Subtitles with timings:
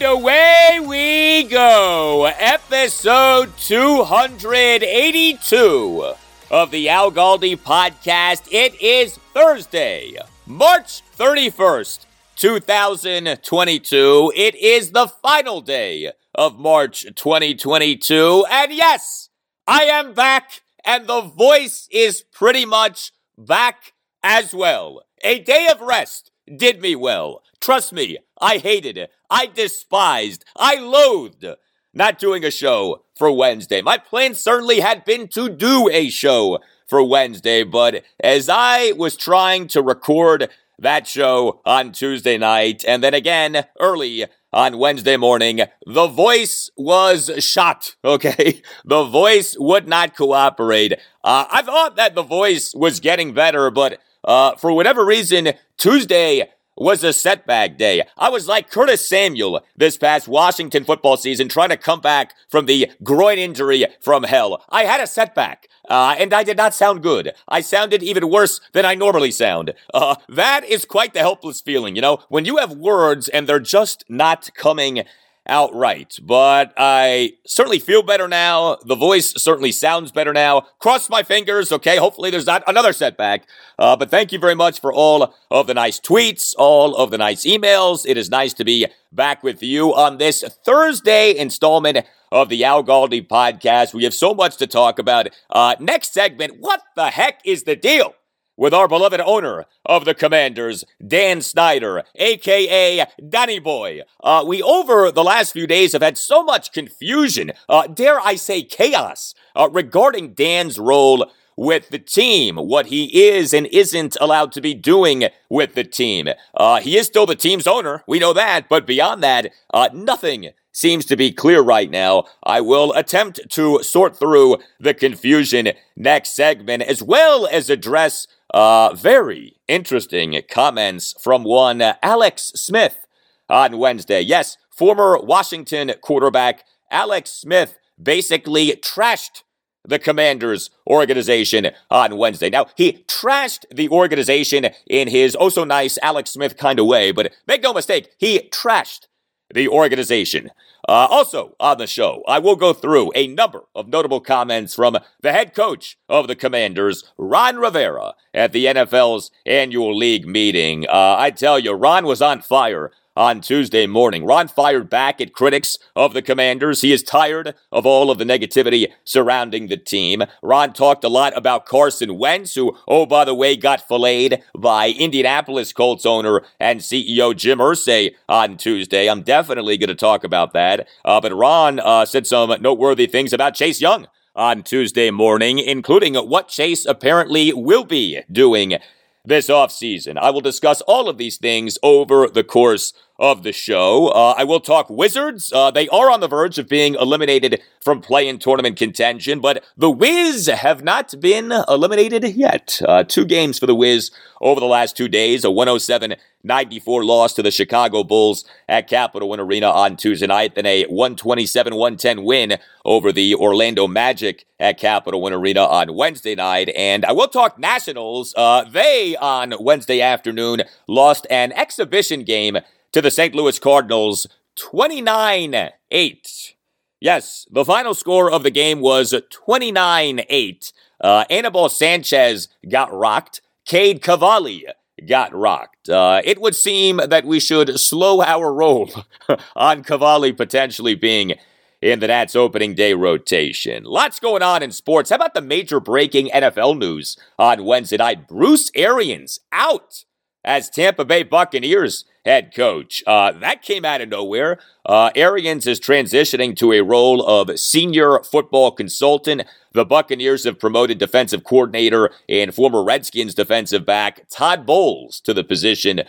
[0.00, 2.24] And away we go.
[2.24, 6.14] Episode 282
[6.50, 8.48] of the Al Galdi podcast.
[8.50, 14.32] It is Thursday, March 31st, 2022.
[14.34, 18.46] It is the final day of March 2022.
[18.50, 19.28] And yes,
[19.66, 23.92] I am back, and the voice is pretty much back
[24.22, 25.02] as well.
[25.22, 27.42] A day of rest did me well.
[27.60, 29.10] Trust me, I hated.
[29.30, 31.46] I despised, I loathed
[31.92, 33.82] not doing a show for Wednesday.
[33.82, 39.16] My plan certainly had been to do a show for Wednesday, but as I was
[39.16, 45.60] trying to record that show on Tuesday night and then again early on Wednesday morning,
[45.86, 47.96] the voice was shot.
[48.04, 48.62] Okay.
[48.84, 50.94] The voice would not cooperate.
[51.22, 56.48] Uh, I thought that the voice was getting better, but uh, for whatever reason, Tuesday
[56.80, 58.02] was a setback day.
[58.16, 62.64] I was like Curtis Samuel this past Washington football season trying to come back from
[62.64, 64.64] the groin injury from hell.
[64.70, 65.68] I had a setback.
[65.88, 67.32] Uh, and I did not sound good.
[67.48, 69.74] I sounded even worse than I normally sound.
[69.92, 73.58] Uh, that is quite the helpless feeling, you know, when you have words and they're
[73.58, 75.02] just not coming
[75.48, 76.18] outright.
[76.22, 78.76] But I certainly feel better now.
[78.84, 80.62] The voice certainly sounds better now.
[80.78, 81.96] Cross my fingers, okay?
[81.96, 83.46] Hopefully there's not another setback.
[83.78, 87.18] Uh, but thank you very much for all of the nice tweets, all of the
[87.18, 88.04] nice emails.
[88.06, 92.84] It is nice to be back with you on this Thursday installment of the Al
[92.84, 93.92] Galdi podcast.
[93.92, 95.28] We have so much to talk about.
[95.48, 98.14] Uh, next segment, what the heck is the deal?
[98.60, 104.02] With our beloved owner of the Commanders, Dan Snyder, aka Danny Boy.
[104.22, 108.34] Uh, we, over the last few days, have had so much confusion, uh, dare I
[108.34, 114.52] say chaos, uh, regarding Dan's role with the team, what he is and isn't allowed
[114.52, 116.28] to be doing with the team.
[116.54, 120.50] Uh, he is still the team's owner, we know that, but beyond that, uh, nothing
[120.72, 122.24] seems to be clear right now.
[122.42, 128.94] I will attempt to sort through the confusion next segment, as well as address uh,
[128.94, 133.06] very interesting comments from one Alex Smith
[133.48, 134.20] on Wednesday.
[134.20, 139.42] Yes, former Washington quarterback Alex Smith basically trashed
[139.84, 142.50] the Commanders organization on Wednesday.
[142.50, 147.12] Now, he trashed the organization in his oh so nice Alex Smith kind of way,
[147.12, 149.06] but make no mistake, he trashed
[149.54, 150.50] the organization.
[150.88, 154.98] Uh, also on the show, I will go through a number of notable comments from
[155.20, 160.86] the head coach of the Commanders, Ron Rivera, at the NFL's annual league meeting.
[160.88, 164.24] Uh, I tell you, Ron was on fire on Tuesday morning.
[164.24, 166.80] Ron fired back at critics of the Commanders.
[166.80, 170.22] He is tired of all of the negativity surrounding the team.
[170.42, 174.88] Ron talked a lot about Carson Wentz, who, oh, by the way, got filleted by
[174.88, 179.10] Indianapolis Colts owner and CEO Jim Irsay on Tuesday.
[179.10, 180.88] I'm definitely going to talk about that.
[181.04, 186.14] Uh, but Ron uh, said some noteworthy things about Chase Young on Tuesday morning, including
[186.14, 188.78] what Chase apparently will be doing
[189.24, 190.16] this offseason.
[190.18, 194.08] I will discuss all of these things over the course of the show.
[194.08, 195.52] Uh, I will talk Wizards.
[195.52, 199.90] Uh, they are on the verge of being eliminated from play-in tournament contention, but the
[199.90, 202.80] Wiz have not been eliminated yet.
[202.88, 207.34] Uh, two games for the Wiz over the last two days, a 107 94 loss
[207.34, 212.24] to the Chicago Bulls at Capital One Arena on Tuesday night, then a 127 110
[212.24, 216.70] win over the Orlando Magic at Capital One Arena on Wednesday night.
[216.70, 218.32] And I will talk Nationals.
[218.34, 222.58] Uh, they, on Wednesday afternoon, lost an exhibition game
[222.92, 223.34] to the St.
[223.34, 224.26] Louis Cardinals
[224.56, 226.54] 29 8.
[227.00, 230.72] Yes, the final score of the game was 29 8.
[231.00, 233.40] Uh, Anibal Sanchez got rocked.
[233.64, 234.66] Cade Cavalli
[235.08, 235.88] got rocked.
[235.88, 238.90] Uh, it would seem that we should slow our roll
[239.56, 241.34] on Cavalli potentially being
[241.80, 243.84] in the Nats opening day rotation.
[243.84, 245.10] Lots going on in sports.
[245.10, 248.28] How about the major breaking NFL news on Wednesday night?
[248.28, 250.04] Bruce Arians out
[250.44, 253.02] as Tampa Bay Buccaneers head coach.
[253.06, 254.58] Uh, that came out of nowhere.
[254.84, 259.42] Uh, Arians is transitioning to a role of senior football consultant.
[259.72, 265.44] The Buccaneers have promoted defensive coordinator and former Redskins defensive back Todd Bowles to the
[265.44, 266.02] position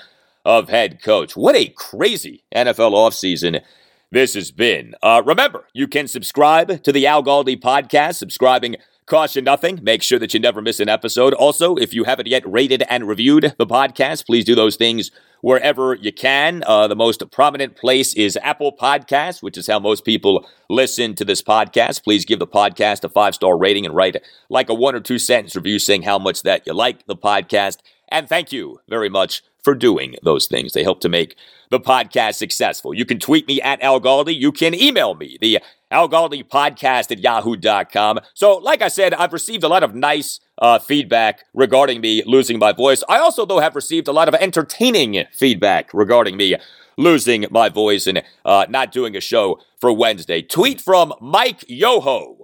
[0.44, 1.36] of head coach.
[1.36, 3.62] What a crazy NFL offseason
[4.12, 4.96] this has been.
[5.02, 8.16] Uh, remember, you can subscribe to the Al Galdi podcast.
[8.16, 8.76] Subscribing
[9.06, 9.80] costs you nothing.
[9.82, 11.34] Make sure that you never miss an episode.
[11.34, 15.12] Also, if you haven't yet rated and reviewed the podcast, please do those things
[15.42, 16.64] wherever you can.
[16.66, 21.26] Uh, the most prominent place is Apple Podcasts, which is how most people listen to
[21.26, 22.04] this podcast.
[22.04, 24.18] Please give the podcast a five star rating and write
[24.50, 27.78] like a one or two sentence review saying how much that you like the podcast.
[28.12, 30.74] And thank you very much for doing those things.
[30.74, 31.36] They help to make
[31.70, 32.94] the podcast successful.
[32.94, 34.38] You can tweet me at Al Galdi.
[34.38, 35.60] You can email me, the
[35.90, 38.20] Al Galdi podcast at yahoo.com.
[38.34, 42.60] So, like I said, I've received a lot of nice uh, feedback regarding me losing
[42.60, 43.04] my voice.
[43.08, 46.58] I also, though, have received a lot of entertaining feedback regarding me
[46.98, 50.42] losing my voice and uh, not doing a show for Wednesday.
[50.42, 52.38] Tweet from Mike Yoho.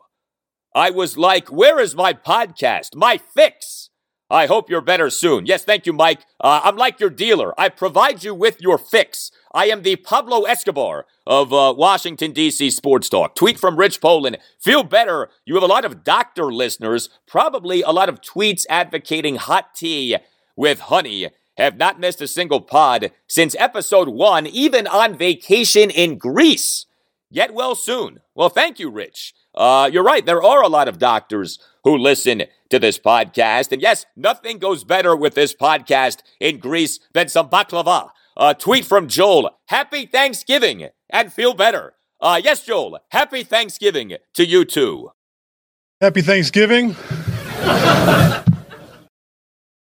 [0.73, 2.95] I was like, where is my podcast?
[2.95, 3.87] My fix.
[4.29, 5.45] I hope you're better soon.
[5.45, 6.21] Yes, thank you, Mike.
[6.41, 7.57] Uh, I'm like your dealer.
[7.59, 9.31] I provide you with your fix.
[9.53, 12.69] I am the Pablo Escobar of uh, Washington, D.C.
[12.71, 13.35] Sports Talk.
[13.35, 14.38] Tweet from Rich Poland.
[14.59, 15.29] Feel better.
[15.45, 20.18] You have a lot of doctor listeners, probably a lot of tweets advocating hot tea
[20.57, 21.29] with honey.
[21.57, 26.85] Have not missed a single pod since episode one, even on vacation in Greece.
[27.33, 28.19] Get well soon.
[28.35, 29.33] Well, thank you, Rich.
[29.56, 30.25] Uh, you're right.
[30.25, 31.57] There are a lot of doctors
[31.88, 33.72] who listen to this podcast.
[33.72, 38.10] And yes, nothing goes better with this podcast in Greece than some baklava.
[38.36, 39.57] A tweet from Joel.
[39.68, 41.94] Happy Thanksgiving and feel better.
[42.19, 43.00] Uh, yes, Joel.
[43.12, 45.12] Happy Thanksgiving to you too.
[46.01, 46.95] Happy Thanksgiving.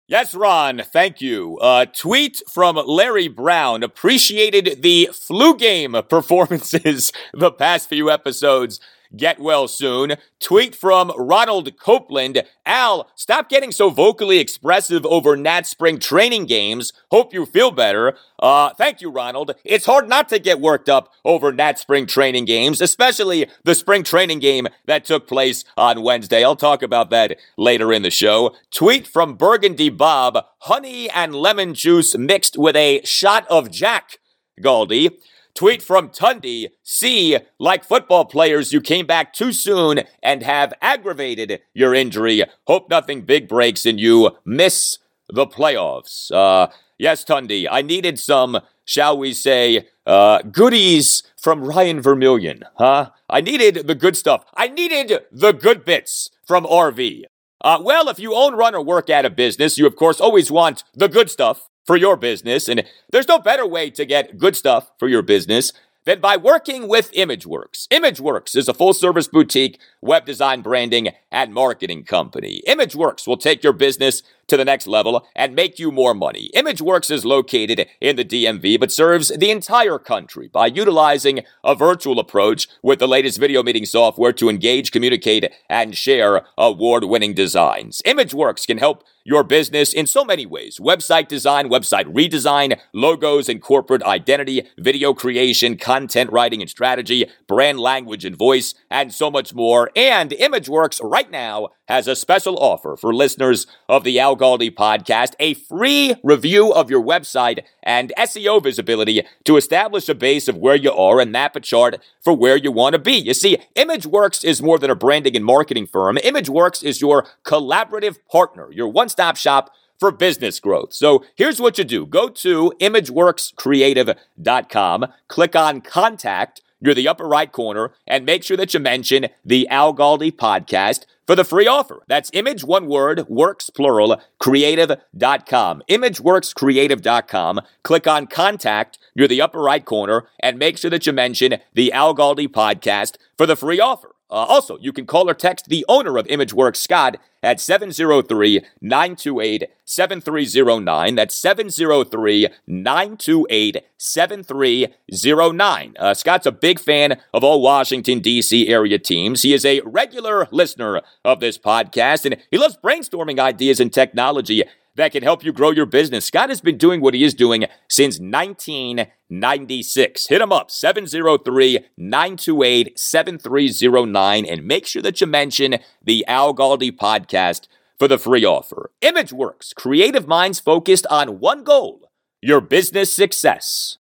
[0.09, 1.59] Yes, Ron, thank you.
[1.59, 8.79] Uh, tweet from Larry Brown appreciated the flu game performances the past few episodes
[9.17, 10.15] Get well soon.
[10.41, 12.45] Tweet from Ronald Copeland.
[12.65, 16.93] Al, stop getting so vocally expressive over Nat Spring training games.
[17.11, 18.17] Hope you feel better.
[18.39, 19.55] Uh, thank you, Ronald.
[19.65, 24.03] It's hard not to get worked up over Nat Spring training games, especially the spring
[24.03, 26.43] training game that took place on Wednesday.
[26.43, 28.55] I'll talk about that later in the show.
[28.71, 30.39] Tweet from Burgundy Bob.
[30.61, 34.19] Honey and lemon juice mixed with a shot of Jack.
[34.61, 35.11] Galdi.
[35.55, 36.69] Tweet from Tundi.
[36.83, 42.45] See, like football players, you came back too soon and have aggravated your injury.
[42.67, 46.31] Hope nothing big breaks and you miss the playoffs.
[46.33, 53.11] Uh, yes, Tundi, I needed some, shall we say, uh, goodies from Ryan Vermillion, huh?
[53.29, 54.45] I needed the good stuff.
[54.55, 57.25] I needed the good bits from RV.
[57.61, 60.51] Uh, well, if you own, run, or work at a business, you of course always
[60.51, 62.69] want the good stuff for your business.
[62.69, 65.73] And there's no better way to get good stuff for your business
[66.05, 67.87] than by working with ImageWorks.
[67.89, 72.63] ImageWorks is a full service boutique web design branding and marketing company.
[72.67, 76.51] ImageWorks will take your business to the next level and make you more money.
[76.55, 82.19] ImageWorks is located in the DMV but serves the entire country by utilizing a virtual
[82.19, 88.03] approach with the latest video meeting software to engage, communicate, and share award winning designs.
[88.07, 93.63] ImageWorks can help your business in so many ways website design, website redesign, logos and
[93.63, 99.55] corporate identity, video creation, content writing and strategy, brand language and voice, and so much
[99.55, 99.91] more.
[99.95, 105.35] And ImageWorks right now has a special offer for listeners of the Al Galdi podcast
[105.39, 110.75] a free review of your website and SEO visibility to establish a base of where
[110.75, 113.13] you are and map a chart for where you want to be.
[113.13, 118.17] You see, ImageWorks is more than a branding and marketing firm, ImageWorks is your collaborative
[118.31, 119.71] partner, your one stop shop
[120.01, 120.95] for business growth.
[120.95, 127.51] So here's what you do go to imageworkscreative.com, click on contact near the upper right
[127.51, 132.03] corner, and make sure that you mention the Al Galdi podcast for the free offer.
[132.09, 135.83] That's image one word, works plural, creative.com.
[135.89, 137.61] Imageworkscreative.com.
[137.83, 141.93] Click on contact near the upper right corner and make sure that you mention the
[141.93, 144.15] Al Galdi podcast for the free offer.
[144.33, 149.65] Uh, also, you can call or text the owner of ImageWorks, Scott, at 703 928
[149.85, 151.15] 7309.
[151.17, 155.95] That's 703 928 7309.
[155.99, 158.69] Uh, Scott's a big fan of all Washington, D.C.
[158.69, 159.43] area teams.
[159.43, 164.65] He is a regular listener of this podcast, and he loves brainstorming ideas and technology
[164.97, 166.27] that can help you grow your business.
[166.27, 170.27] Scott has been doing what he is doing since 1996.
[170.27, 176.91] Hit him up, 703 928 7309, and make sure that you mention the Al Galdi
[176.91, 177.69] podcast
[177.99, 178.91] for the free offer.
[179.01, 182.09] ImageWorks, creative minds focused on one goal
[182.43, 183.99] your business success.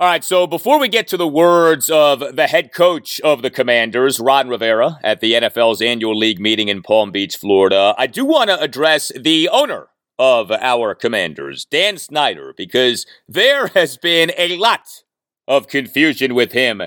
[0.00, 3.50] All right, so before we get to the words of the head coach of the
[3.50, 8.24] Commanders, Ron Rivera, at the NFL's annual league meeting in Palm Beach, Florida, I do
[8.24, 9.88] want to address the owner
[10.18, 15.02] of our Commanders, Dan Snyder, because there has been a lot
[15.46, 16.80] of confusion with him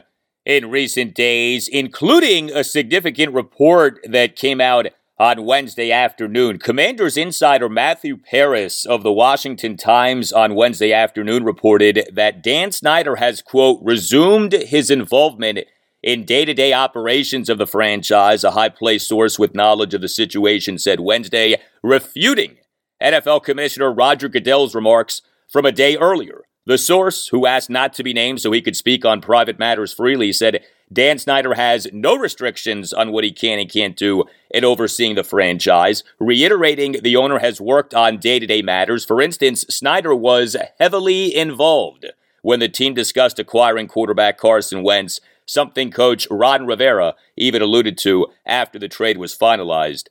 [0.43, 6.57] in recent days, including a significant report that came out on Wednesday afternoon.
[6.57, 13.17] Commanders insider Matthew Paras of the Washington Times on Wednesday afternoon reported that Dan Snyder
[13.17, 15.59] has, quote, resumed his involvement
[16.01, 18.43] in day to day operations of the franchise.
[18.43, 22.57] A high placed source with knowledge of the situation said Wednesday, refuting
[23.01, 26.43] NFL Commissioner Roger Goodell's remarks from a day earlier.
[26.65, 29.93] The source, who asked not to be named so he could speak on private matters
[29.93, 34.63] freely, said Dan Snyder has no restrictions on what he can and can't do in
[34.63, 39.03] overseeing the franchise, reiterating the owner has worked on day to day matters.
[39.03, 42.05] For instance, Snyder was heavily involved
[42.43, 48.27] when the team discussed acquiring quarterback Carson Wentz, something coach Ron Rivera even alluded to
[48.45, 50.07] after the trade was finalized.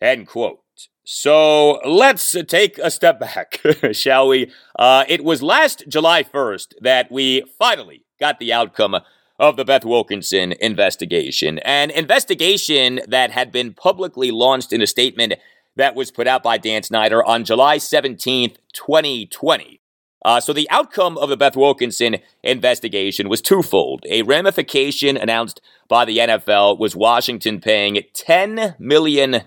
[0.00, 0.61] End quote.
[1.04, 3.60] So let's take a step back,
[3.92, 4.52] shall we?
[4.78, 8.96] Uh, it was last July 1st that we finally got the outcome
[9.38, 11.58] of the Beth Wilkinson investigation.
[11.60, 15.34] An investigation that had been publicly launched in a statement
[15.74, 19.80] that was put out by Dan Snyder on July 17th, 2020.
[20.24, 24.04] Uh, so the outcome of the Beth Wilkinson investigation was twofold.
[24.08, 25.60] A ramification announced
[25.92, 29.42] by the NFL was Washington paying $10 million,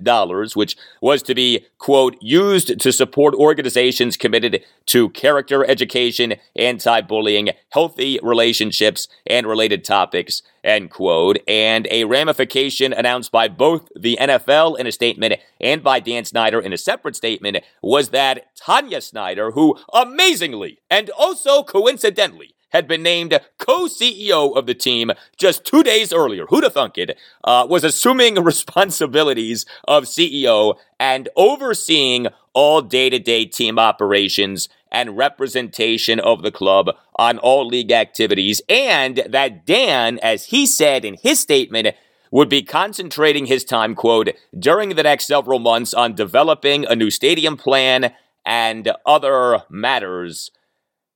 [0.54, 7.50] which was to be, quote, used to support organizations committed to character education, anti bullying,
[7.70, 11.40] healthy relationships, and related topics, end quote.
[11.48, 16.60] And a ramification announced by both the NFL in a statement and by Dan Snyder
[16.60, 23.04] in a separate statement was that Tanya Snyder, who amazingly and also coincidentally had been
[23.04, 26.46] named co-CEO of the team just two days earlier.
[26.48, 27.18] Who'da thunk it?
[27.44, 36.42] Uh, was assuming responsibilities of CEO and overseeing all day-to-day team operations and representation of
[36.42, 41.94] the club on all league activities, and that Dan, as he said in his statement,
[42.32, 47.10] would be concentrating his time, quote, during the next several months on developing a new
[47.10, 48.14] stadium plan
[48.46, 50.52] and other matters,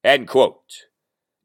[0.04, 0.89] end quote.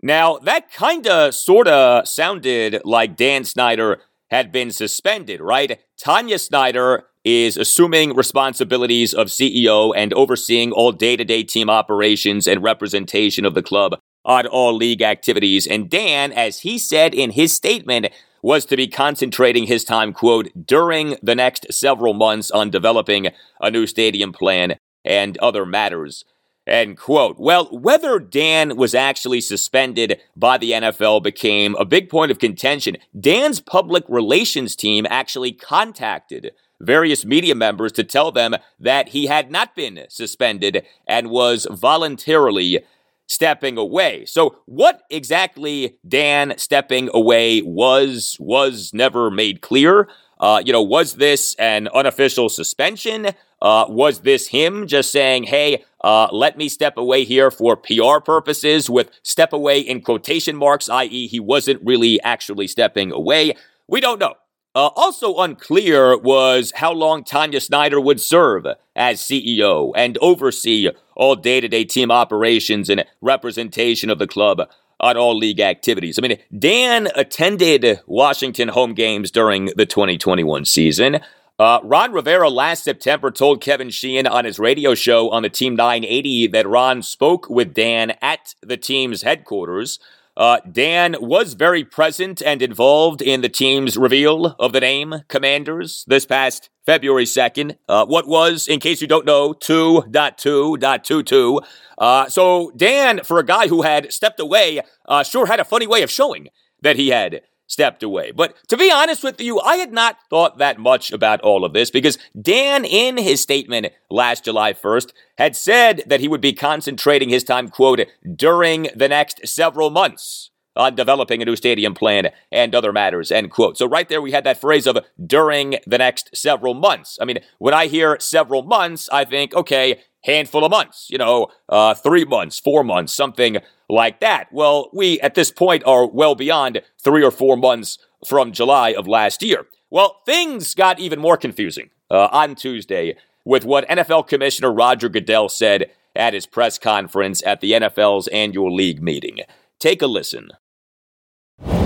[0.04, 5.80] Now, that kind of sort of sounded like Dan Snyder had been suspended, right?
[5.99, 12.46] Tanya Snyder is assuming responsibilities of CEO and overseeing all day to day team operations
[12.46, 15.66] and representation of the club on all league activities.
[15.66, 18.08] And Dan, as he said in his statement,
[18.42, 23.70] was to be concentrating his time, quote, during the next several months on developing a
[23.70, 26.26] new stadium plan and other matters.
[26.66, 27.38] End quote.
[27.38, 32.97] Well, whether Dan was actually suspended by the NFL became a big point of contention.
[33.18, 39.50] Dan's public relations team actually contacted various media members to tell them that he had
[39.50, 42.83] not been suspended and was voluntarily
[43.26, 44.25] stepping away.
[44.25, 50.09] So what exactly Dan stepping away was was never made clear.
[50.38, 53.29] Uh, you know, was this an unofficial suspension?
[53.62, 58.21] Uh, was this him just saying, hey, uh, let me step away here for PR
[58.25, 63.55] purposes with step away in quotation marks, i.e., he wasn't really actually stepping away?
[63.88, 64.35] We don't know.
[64.76, 71.37] Uh, also unclear was how long Tanya Snyder would serve as CEO and oversee all
[71.37, 74.69] day to day team operations and representation of the club
[75.01, 76.19] on all league activities.
[76.19, 81.21] I mean, Dan attended Washington home games during the 2021 season.
[81.59, 85.77] Uh, Ron Rivera last September told Kevin Sheehan on his radio show on the Team
[85.77, 90.01] 980 that Ron spoke with Dan at the team's headquarters.
[90.37, 96.05] Uh, Dan was very present and involved in the team's reveal of the name Commanders
[96.09, 97.76] this past February 2nd.
[97.88, 101.64] Uh, what was, in case you don't know, 2.2.22.
[101.97, 105.87] Uh, so Dan, for a guy who had stepped away, uh, sure had a funny
[105.87, 106.49] way of showing
[106.83, 108.30] that he had stepped away.
[108.30, 111.73] But to be honest with you, I had not thought that much about all of
[111.73, 116.52] this because Dan, in his statement last July 1st, had said that he would be
[116.52, 118.00] concentrating his time, quote,
[118.37, 123.50] during the next several months on developing a new stadium plan and other matters, end
[123.50, 123.78] quote.
[123.78, 127.18] So right there we had that phrase of during the next several months.
[127.21, 131.49] I mean, when I hear several months, I think, okay, handful of months, you know,
[131.69, 134.49] uh, three months, four months, something like that.
[134.52, 139.07] Well, we at this point are well beyond three or four months from July of
[139.07, 139.66] last year.
[139.90, 145.49] Well, things got even more confusing uh, on Tuesday with what NFL Commissioner Roger Goodell
[145.49, 149.40] said at his press conference at the NFL's annual league meeting.
[149.78, 150.50] Take a listen.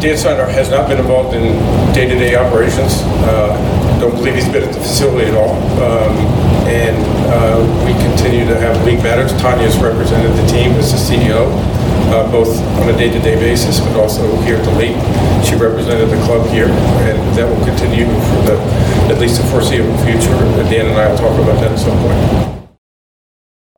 [0.01, 1.43] Dan Snyder has not been involved in
[1.93, 3.03] day-to-day operations.
[3.25, 5.57] Uh, don't believe he's been at the facility at all.
[5.83, 6.17] Um,
[6.69, 9.33] and uh, we continue to have league matters.
[9.41, 11.47] Tanya has represented the team as the CEO,
[12.11, 14.99] uh, both on a day-to-day basis, but also here at the league.
[15.45, 18.57] She represented the club here, and that will continue for the
[19.13, 20.37] at least the foreseeable future.
[20.69, 22.58] Dan and I will talk about that at some point.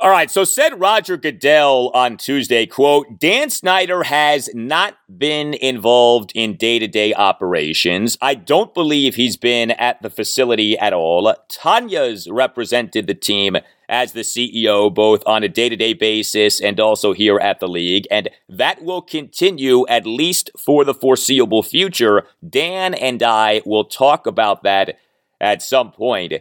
[0.02, 6.32] All right, so said Roger Goodell on Tuesday, quote, Dan Snyder has not been involved
[6.34, 8.16] in day-to-day operations.
[8.22, 11.34] I don't believe he's been at the facility at all.
[11.50, 13.58] Tanya's represented the team
[13.90, 18.30] as the CEO both on a day-to-day basis and also here at the league, and
[18.48, 22.26] that will continue at least for the foreseeable future.
[22.48, 24.98] Dan and I will talk about that
[25.42, 26.32] at some point.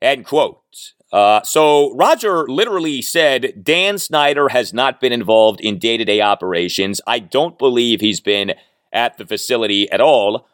[0.00, 0.94] End quote.
[1.12, 6.20] Uh, so Roger literally said Dan Snyder has not been involved in day to day
[6.20, 7.00] operations.
[7.06, 8.54] I don't believe he's been
[8.92, 10.46] at the facility at all.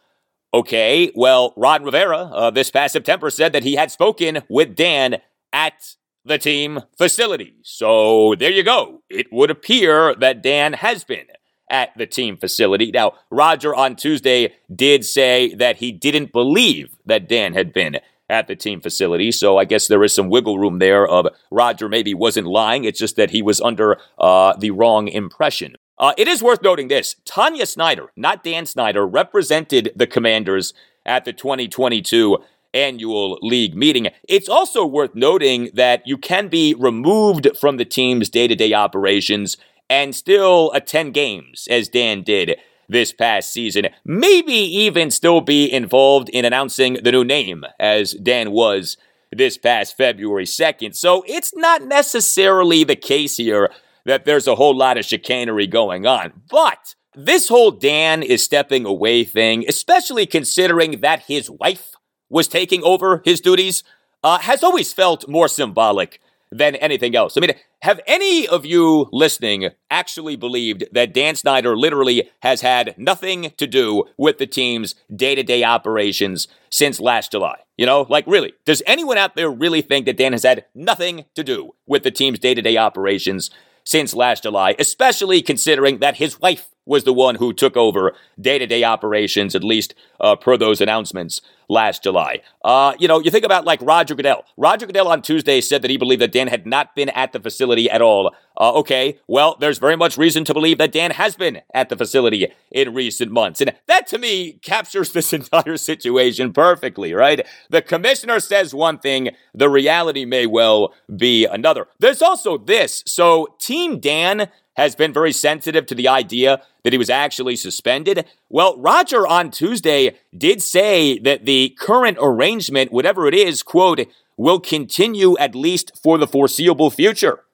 [0.54, 5.16] Okay, well, Ron Rivera uh, this past September said that he had spoken with Dan
[5.52, 7.54] at the team facility.
[7.62, 9.02] So there you go.
[9.10, 11.26] It would appear that Dan has been
[11.70, 12.90] at the team facility.
[12.90, 18.48] Now, Roger on Tuesday did say that he didn't believe that Dan had been at
[18.48, 19.30] the team facility.
[19.32, 22.84] So I guess there is some wiggle room there of Roger maybe wasn't lying.
[22.84, 25.76] It's just that he was under uh, the wrong impression.
[25.98, 30.74] Uh, it is worth noting this Tanya Snyder, not Dan Snyder, represented the Commanders
[31.06, 32.38] at the 2022
[32.74, 34.08] annual league meeting.
[34.28, 38.74] It's also worth noting that you can be removed from the team's day to day
[38.74, 39.56] operations
[39.88, 42.56] and still attend games, as Dan did
[42.88, 43.88] this past season.
[44.04, 48.96] Maybe even still be involved in announcing the new name, as Dan was
[49.32, 50.94] this past February 2nd.
[50.94, 53.70] So it's not necessarily the case here
[54.04, 56.32] that there's a whole lot of chicanery going on.
[56.48, 61.92] But this whole Dan is stepping away thing, especially considering that his wife
[62.28, 63.82] was taking over his duties,
[64.22, 67.36] uh, has always felt more symbolic than anything else.
[67.36, 72.94] I mean, have any of you listening actually believed that Dan Snyder literally has had
[72.96, 77.56] nothing to do with the team's day to day operations since last July?
[77.76, 81.24] You know, like really, does anyone out there really think that Dan has had nothing
[81.34, 83.50] to do with the team's day to day operations
[83.84, 88.58] since last July, especially considering that his wife was the one who took over day
[88.58, 92.40] to day operations, at least uh, per those announcements last July.
[92.64, 94.44] Uh, you know, you think about like Roger Goodell.
[94.56, 97.40] Roger Goodell on Tuesday said that he believed that Dan had not been at the
[97.40, 98.34] facility at all.
[98.58, 101.96] Uh, okay, well, there's very much reason to believe that Dan has been at the
[101.96, 103.60] facility in recent months.
[103.60, 107.46] And that to me captures this entire situation perfectly, right?
[107.68, 111.88] The commissioner says one thing, the reality may well be another.
[111.98, 113.02] There's also this.
[113.06, 118.26] So, Team Dan has been very sensitive to the idea that he was actually suspended.
[118.48, 124.60] Well, Roger on Tuesday did say that the current arrangement, whatever it is, quote, will
[124.60, 127.44] continue at least for the foreseeable future.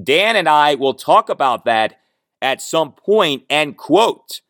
[0.00, 1.96] Dan and I will talk about that
[2.42, 4.40] at some point, end quote.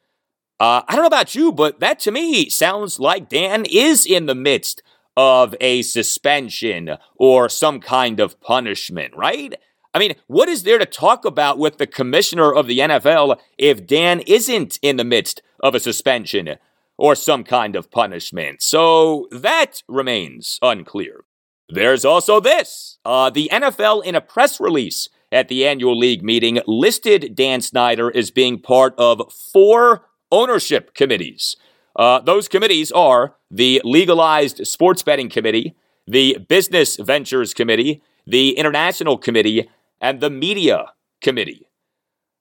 [0.59, 4.27] Uh, I don't know about you, but that to me sounds like Dan is in
[4.27, 4.83] the midst
[5.17, 9.55] of a suspension or some kind of punishment, right?
[9.95, 13.87] I mean, what is there to talk about with the commissioner of the NFL if
[13.87, 16.57] Dan isn't in the midst of a suspension
[16.99, 18.61] or some kind of punishment?
[18.61, 21.25] So that remains unclear.
[21.69, 26.61] There's also this uh, the NFL, in a press release at the annual league meeting
[26.67, 31.57] listed Dan Snyder as being part of four ownership committees.
[31.97, 35.77] Uh, those committees are the Legalized Sports Betting Committee,
[36.07, 39.69] the Business Ventures Committee, the International Committee,
[40.05, 41.67] and the Media Committee.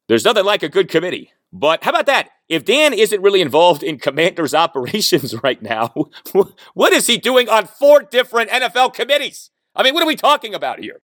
[0.09, 1.31] There's nothing like a good committee.
[1.53, 2.29] But how about that?
[2.49, 5.93] If Dan isn't really involved in Commanders operations right now,
[6.73, 9.49] what is he doing on four different NFL committees?
[9.73, 10.99] I mean, what are we talking about here?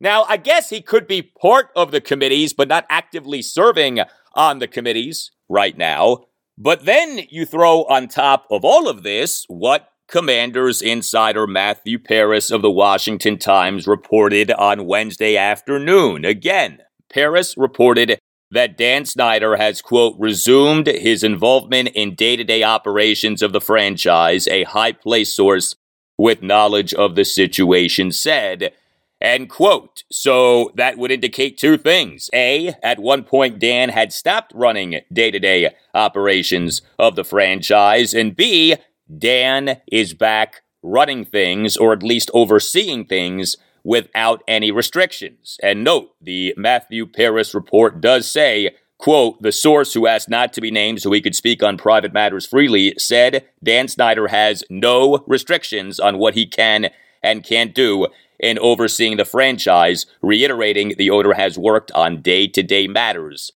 [0.00, 4.00] Now, I guess he could be part of the committees, but not actively serving
[4.32, 6.24] on the committees right now.
[6.56, 12.50] But then you throw on top of all of this what Commanders insider Matthew Paras
[12.50, 16.24] of the Washington Times reported on Wednesday afternoon.
[16.24, 16.78] Again,
[17.12, 18.18] Paras reported
[18.50, 23.60] that Dan Snyder has, quote, resumed his involvement in day to day operations of the
[23.60, 25.76] franchise, a high place source
[26.16, 28.72] with knowledge of the situation said.
[29.20, 30.04] End quote.
[30.10, 32.30] So that would indicate two things.
[32.32, 38.14] A, at one point, Dan had stopped running day to day operations of the franchise.
[38.14, 38.76] And B,
[39.16, 45.58] Dan is back running things, or at least overseeing things, without any restrictions.
[45.62, 50.60] And note, the Matthew Paras report does say, quote, the source who asked not to
[50.60, 55.24] be named so he could speak on private matters freely said Dan Snyder has no
[55.26, 56.90] restrictions on what he can
[57.22, 62.62] and can't do in overseeing the franchise, reiterating the owner has worked on day to
[62.62, 63.52] day matters.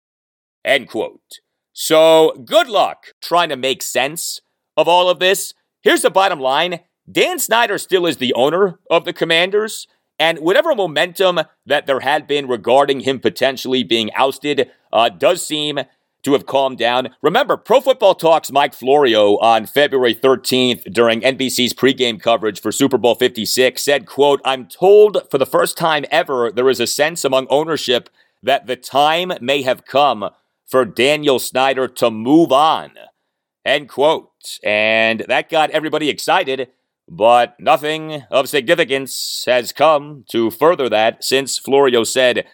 [0.64, 1.40] End quote.
[1.72, 4.40] So, good luck trying to make sense
[4.80, 5.54] of all of this.
[5.82, 9.86] Here's the bottom line Dan Snyder still is the owner of the Commanders.
[10.18, 15.80] And whatever momentum that there had been regarding him potentially being ousted uh, does seem
[16.22, 17.08] to have calmed down.
[17.22, 22.98] Remember, Pro Football Talks Mike Florio on February 13th during NBC's pregame coverage for Super
[22.98, 27.24] Bowl 56 said, quote, I'm told for the first time ever there is a sense
[27.24, 28.10] among ownership
[28.42, 30.28] that the time may have come
[30.66, 32.92] for Daniel Snyder to move on.
[33.64, 34.29] End quote.
[34.62, 36.68] And that got everybody excited.
[37.08, 42.46] But nothing of significance has come to further that since Florio said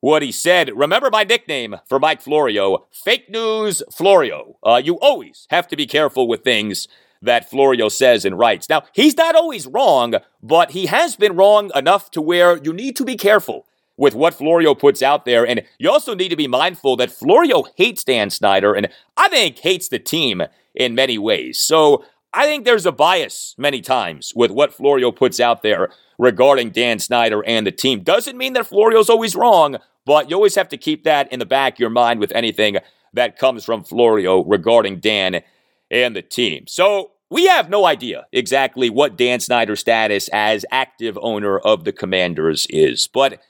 [0.00, 0.76] what he said.
[0.76, 4.58] Remember my nickname for Mike Florio, Fake News Florio.
[4.62, 6.88] Uh, you always have to be careful with things
[7.22, 8.68] that Florio says and writes.
[8.68, 12.96] Now, he's not always wrong, but he has been wrong enough to where you need
[12.96, 13.66] to be careful
[13.96, 15.46] with what Florio puts out there.
[15.46, 19.58] And you also need to be mindful that Florio hates Dan Snyder and I think
[19.58, 20.42] hates the team
[20.74, 21.60] in many ways.
[21.60, 26.70] So I think there's a bias many times with what Florio puts out there regarding
[26.70, 28.02] Dan Snyder and the team.
[28.02, 29.76] Doesn't mean that Florio's always wrong,
[30.06, 32.78] but you always have to keep that in the back of your mind with anything
[33.12, 35.42] that comes from Florio regarding Dan
[35.90, 36.66] and the team.
[36.66, 41.92] So we have no idea exactly what Dan Snyder's status as active owner of the
[41.92, 43.40] Commanders is, but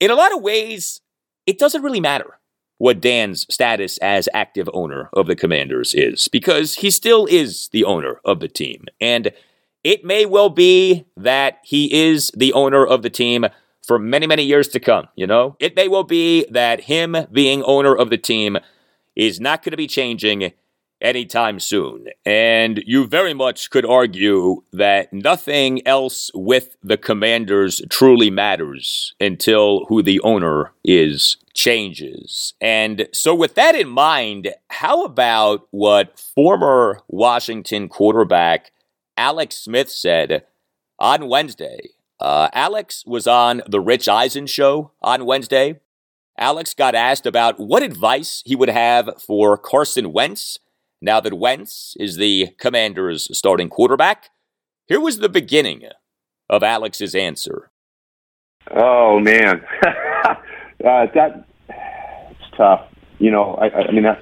[0.00, 1.00] in a lot of ways,
[1.46, 2.38] it doesn't really matter
[2.78, 7.84] what Dan's status as active owner of the Commanders is, because he still is the
[7.84, 8.84] owner of the team.
[9.00, 9.32] And
[9.82, 13.46] it may well be that he is the owner of the team
[13.84, 15.56] for many, many years to come, you know?
[15.58, 18.58] It may well be that him being owner of the team
[19.16, 20.52] is not going to be changing
[21.00, 22.06] anytime soon.
[22.24, 29.84] And you very much could argue that nothing else with the commanders truly matters until
[29.86, 32.54] who the owner is changes.
[32.60, 38.70] And so, with that in mind, how about what former Washington quarterback
[39.16, 40.44] Alex Smith said
[40.98, 41.90] on Wednesday?
[42.20, 45.80] Uh, Alex was on the Rich Eisen show on Wednesday.
[46.36, 50.58] Alex got asked about what advice he would have for Carson Wentz
[51.00, 54.30] now that Wentz is the Commanders' starting quarterback,
[54.86, 55.84] here was the beginning
[56.50, 57.70] of Alex's answer.
[58.70, 60.34] Oh man, uh,
[60.80, 62.88] that it's tough.
[63.18, 64.20] You know, I, I mean, I,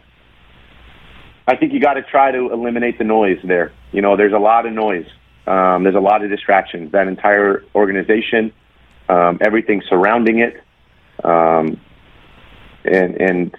[1.46, 3.72] I think you got to try to eliminate the noise there.
[3.92, 5.06] You know, there's a lot of noise.
[5.46, 6.92] Um, there's a lot of distractions.
[6.92, 8.52] That entire organization,
[9.08, 10.62] um, everything surrounding it,
[11.24, 11.80] um,
[12.84, 13.56] and and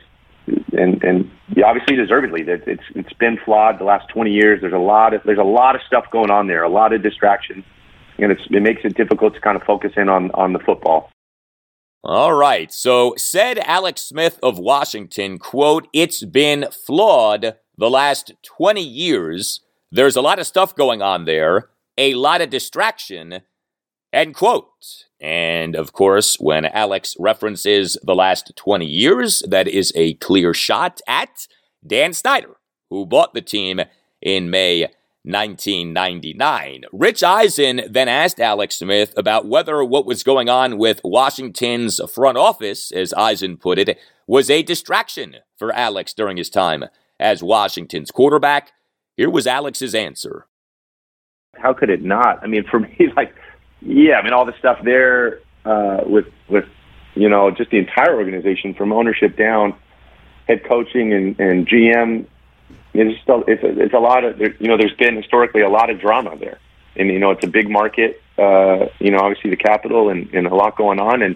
[0.47, 1.29] and and
[1.65, 2.43] obviously deservedly.
[2.43, 4.62] that It's it's been flawed the last 20 years.
[4.62, 7.03] There's a lot of there's a lot of stuff going on there, a lot of
[7.03, 7.65] distractions,
[8.17, 11.10] and it's, it makes it difficult to kind of focus in on on the football.
[12.03, 12.71] All right.
[12.71, 19.62] So said Alex Smith of Washington, quote, "It's been flawed the last 20 years.
[19.91, 23.41] There's a lot of stuff going on there, a lot of distraction."
[24.17, 25.06] End quote.
[25.21, 31.01] And of course, when Alex references the last 20 years, that is a clear shot
[31.08, 31.47] at
[31.86, 32.56] Dan Snyder,
[32.89, 33.80] who bought the team
[34.19, 34.88] in May
[35.21, 36.86] 1999.
[36.91, 42.39] Rich Eisen then asked Alex Smith about whether what was going on with Washington's front
[42.39, 46.86] office, as Eisen put it, was a distraction for Alex during his time
[47.19, 48.71] as Washington's quarterback.
[49.15, 50.47] Here was Alex's answer.
[51.56, 52.39] How could it not?
[52.41, 53.36] I mean, for me, like,
[53.81, 56.65] yeah, I mean, all the stuff there uh, with with
[57.15, 59.75] you know just the entire organization from ownership down,
[60.47, 62.27] head coaching and, and GM
[62.93, 65.89] it's still it's a, it's a lot of you know there's been historically a lot
[65.89, 66.59] of drama there,
[66.95, 68.21] and you know it's a big market.
[68.37, 71.35] Uh, you know, obviously the capital and, and a lot going on, and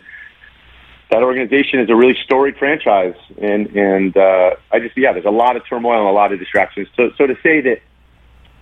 [1.10, 3.15] that organization is a really storied franchise.
[3.39, 6.39] And and uh, I just yeah, there's a lot of turmoil and a lot of
[6.39, 6.88] distractions.
[6.95, 7.82] So so to say that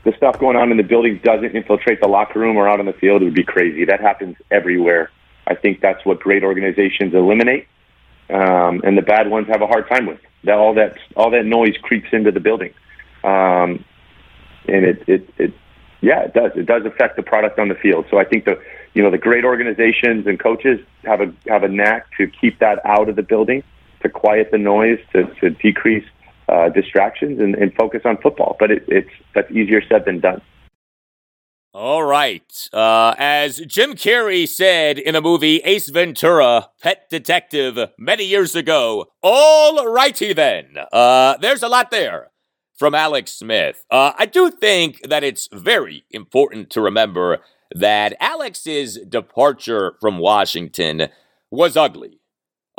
[0.10, 2.86] the stuff going on in the building doesn't infiltrate the locker room or out on
[2.86, 3.86] the field it would be crazy.
[3.86, 5.12] That happens everywhere.
[5.46, 7.68] I think that's what great organizations eliminate,
[8.30, 10.20] um, and the bad ones have a hard time with.
[10.44, 12.74] That all that all that noise creeps into the building.
[13.24, 13.84] Um,
[14.68, 15.54] and it, it, it,
[16.02, 16.52] yeah, it does.
[16.56, 18.06] It does affect the product on the field.
[18.10, 18.62] So I think the,
[18.94, 22.80] you know, the great organizations and coaches have a have a knack to keep that
[22.86, 23.64] out of the building,
[24.02, 26.06] to quiet the noise, to, to decrease
[26.50, 28.56] uh, distractions, and, and focus on football.
[28.60, 30.42] But it, it's that's easier said than done.
[31.72, 32.52] All right.
[32.74, 39.12] Uh, as Jim Carrey said in the movie Ace Ventura, Pet Detective, many years ago,
[39.22, 40.76] all righty then.
[40.92, 42.32] Uh, there's a lot there
[42.76, 43.86] from Alex Smith.
[43.92, 47.38] Uh, I do think that it's very important to remember
[47.76, 51.10] that Alex's departure from Washington
[51.52, 52.19] was ugly.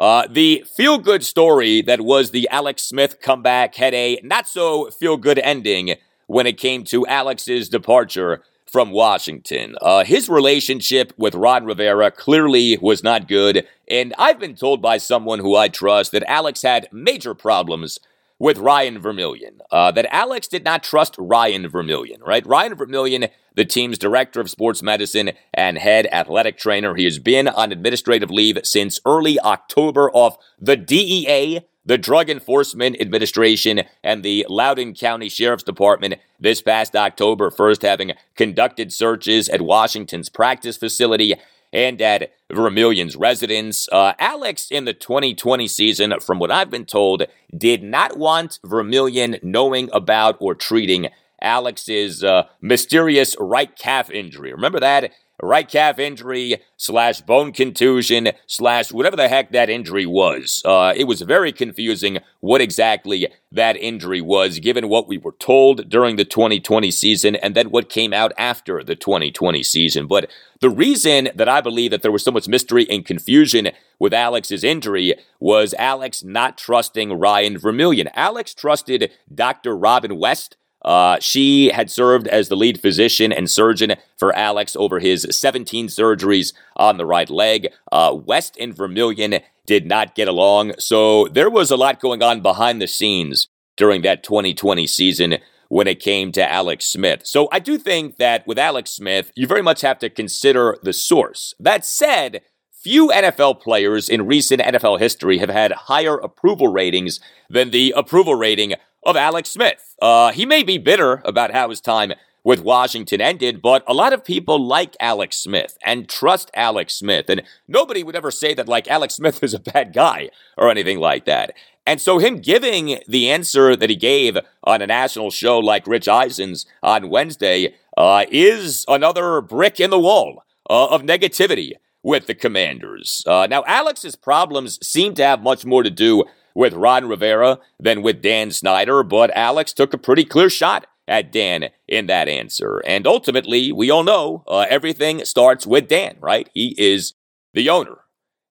[0.00, 4.90] Uh, the feel good story that was the Alex Smith comeback had a not so
[4.90, 5.94] feel good ending
[6.26, 9.76] when it came to Alex's departure from Washington.
[9.82, 14.96] Uh, his relationship with Ron Rivera clearly was not good, and I've been told by
[14.96, 17.98] someone who I trust that Alex had major problems
[18.40, 19.60] with Ryan Vermillion.
[19.70, 22.44] Uh, that Alex did not trust Ryan Vermillion, right?
[22.44, 27.46] Ryan Vermillion, the team's director of sports medicine and head athletic trainer, he has been
[27.46, 31.60] on administrative leave since early October of the DEA.
[31.86, 38.12] The Drug Enforcement Administration and the Loudoun County Sheriff's Department this past October, first having
[38.36, 41.36] conducted searches at Washington's practice facility
[41.72, 43.88] and at Vermillion's residence.
[43.90, 47.24] Uh, Alex, in the 2020 season, from what I've been told,
[47.56, 51.08] did not want Vermillion knowing about or treating
[51.42, 54.52] Alex's uh, mysterious right calf injury.
[54.52, 55.12] Remember that?
[55.42, 60.62] Right calf injury slash bone contusion slash whatever the heck that injury was.
[60.64, 65.88] Uh, it was very confusing what exactly that injury was, given what we were told
[65.88, 70.06] during the 2020 season and then what came out after the 2020 season.
[70.06, 74.14] But the reason that I believe that there was so much mystery and confusion with
[74.14, 78.08] Alex's injury was Alex not trusting Ryan Vermillion.
[78.14, 79.76] Alex trusted Dr.
[79.76, 84.98] Robin West uh, she had served as the lead physician and surgeon for Alex over
[84.98, 87.68] his 17 surgeries on the right leg.
[87.92, 92.40] Uh, West and Vermillion did not get along, so there was a lot going on
[92.40, 95.38] behind the scenes during that 2020 season
[95.68, 97.24] when it came to Alex Smith.
[97.24, 100.92] So I do think that with Alex Smith, you very much have to consider the
[100.92, 101.54] source.
[101.60, 102.42] That said,
[102.82, 108.36] Few NFL players in recent NFL history have had higher approval ratings than the approval
[108.36, 109.94] rating of Alex Smith.
[110.00, 114.12] Uh, he may be bitter about how his time with Washington ended, but a lot
[114.12, 117.28] of people like Alex Smith and trust Alex Smith.
[117.28, 120.98] And nobody would ever say that, like, Alex Smith is a bad guy or anything
[120.98, 121.54] like that.
[121.86, 126.08] And so, him giving the answer that he gave on a national show like Rich
[126.08, 132.34] Eisen's on Wednesday uh, is another brick in the wall uh, of negativity with the
[132.34, 133.22] Commanders.
[133.26, 138.02] Uh, now, Alex's problems seem to have much more to do with Ron Rivera than
[138.02, 142.82] with Dan Snyder, but Alex took a pretty clear shot at Dan in that answer.
[142.86, 146.48] And ultimately, we all know uh, everything starts with Dan, right?
[146.54, 147.14] He is
[147.52, 147.98] the owner.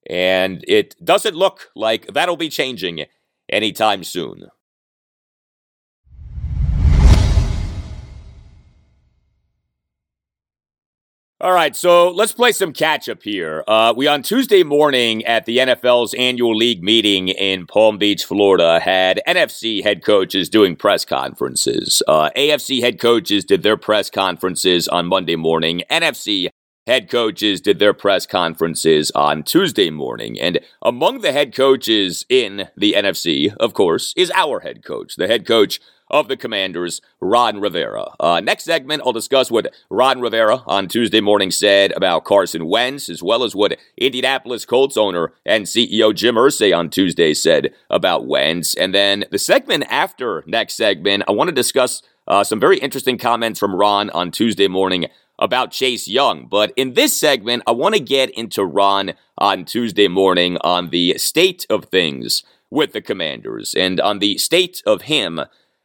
[0.10, 3.06] And it doesn't look like that'll be changing
[3.50, 4.50] anytime soon.
[11.42, 13.64] All right, so let's play some catch up here.
[13.66, 18.82] Uh, we on Tuesday morning at the NFL's annual league meeting in Palm Beach, Florida,
[18.82, 22.04] had NFC head coaches doing press conferences.
[22.10, 25.82] Uh, AFC head coaches did their press conferences on Monday morning.
[25.90, 26.50] NFC
[26.86, 30.38] head coaches did their press conferences on Tuesday morning.
[30.38, 35.28] And among the head coaches in the NFC, of course, is our head coach, the
[35.28, 38.08] head coach of the Commanders, Ron Rivera.
[38.20, 43.10] Uh, next segment, I'll discuss what Ron Rivera on Tuesday morning said about Carson Wentz,
[43.10, 48.28] as well as what Indianapolis Colts owner and CEO Jim Irsay on Tuesday said about
[48.28, 48.76] Wentz.
[48.76, 53.18] And then the segment after next segment, I want to discuss Uh, some very interesting
[53.18, 55.08] comments from Ron on Tuesday morning
[55.40, 56.46] about Chase Young.
[56.46, 61.18] But in this segment, I want to get into Ron on Tuesday morning on the
[61.18, 65.42] state of things with the Commanders and on the state of him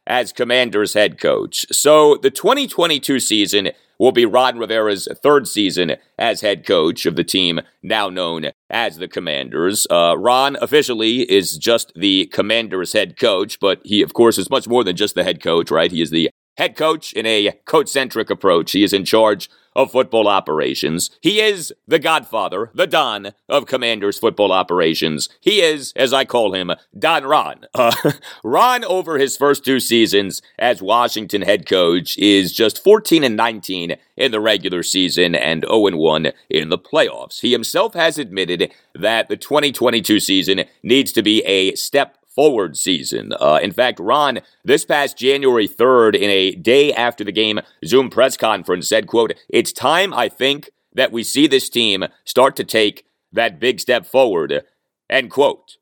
[0.07, 1.65] as Commanders head coach.
[1.71, 7.23] So the 2022 season will be Ron Rivera's third season as head coach of the
[7.23, 9.87] team now known as the Commanders.
[9.89, 14.67] Uh, Ron officially is just the Commanders head coach, but he, of course, is much
[14.67, 15.91] more than just the head coach, right?
[15.91, 18.71] He is the head coach in a coach centric approach.
[18.71, 21.11] He is in charge of football operations.
[21.21, 25.29] He is the godfather, the Don of Commanders football operations.
[25.41, 27.65] He is, as I call him, Don Ron.
[27.75, 33.35] Uh, Ron, over his first two seasons as Washington head coach, is just 14 and
[33.35, 37.41] 19 in the regular season and 0 and 1 in the playoffs.
[37.41, 43.33] He himself has admitted that the 2022 season needs to be a step forward season.
[43.39, 48.09] Uh, in fact, Ron, this past January 3rd, in a day after the game Zoom
[48.09, 52.63] press conference, said, quote, It's time, I think, that we see this team start to
[52.63, 54.63] take that big step forward,
[55.09, 55.77] end quote.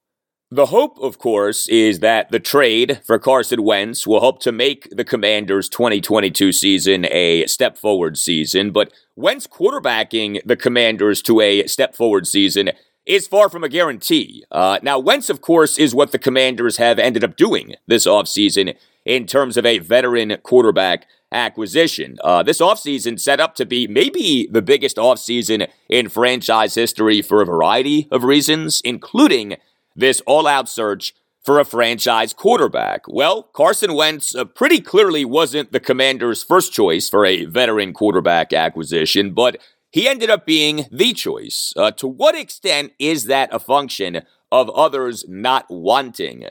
[0.53, 4.87] The hope, of course, is that the trade for Carson Wentz will help to make
[4.91, 11.65] the Commanders' 2022 season a step forward season, but Wentz quarterbacking the Commanders to a
[11.65, 12.69] step forward season
[13.05, 14.43] is far from a guarantee.
[14.51, 18.75] Uh, now, Wentz, of course, is what the Commanders have ended up doing this offseason
[19.05, 22.17] in terms of a veteran quarterback acquisition.
[22.23, 27.41] Uh, this offseason set up to be maybe the biggest offseason in franchise history for
[27.41, 29.57] a variety of reasons, including
[29.95, 31.13] this all out search
[31.43, 33.01] for a franchise quarterback.
[33.07, 38.53] Well, Carson Wentz uh, pretty clearly wasn't the Commanders' first choice for a veteran quarterback
[38.53, 39.57] acquisition, but
[39.93, 41.71] he ended up being the choice.
[41.77, 46.45] Uh, to what extent is that a function of others not wanting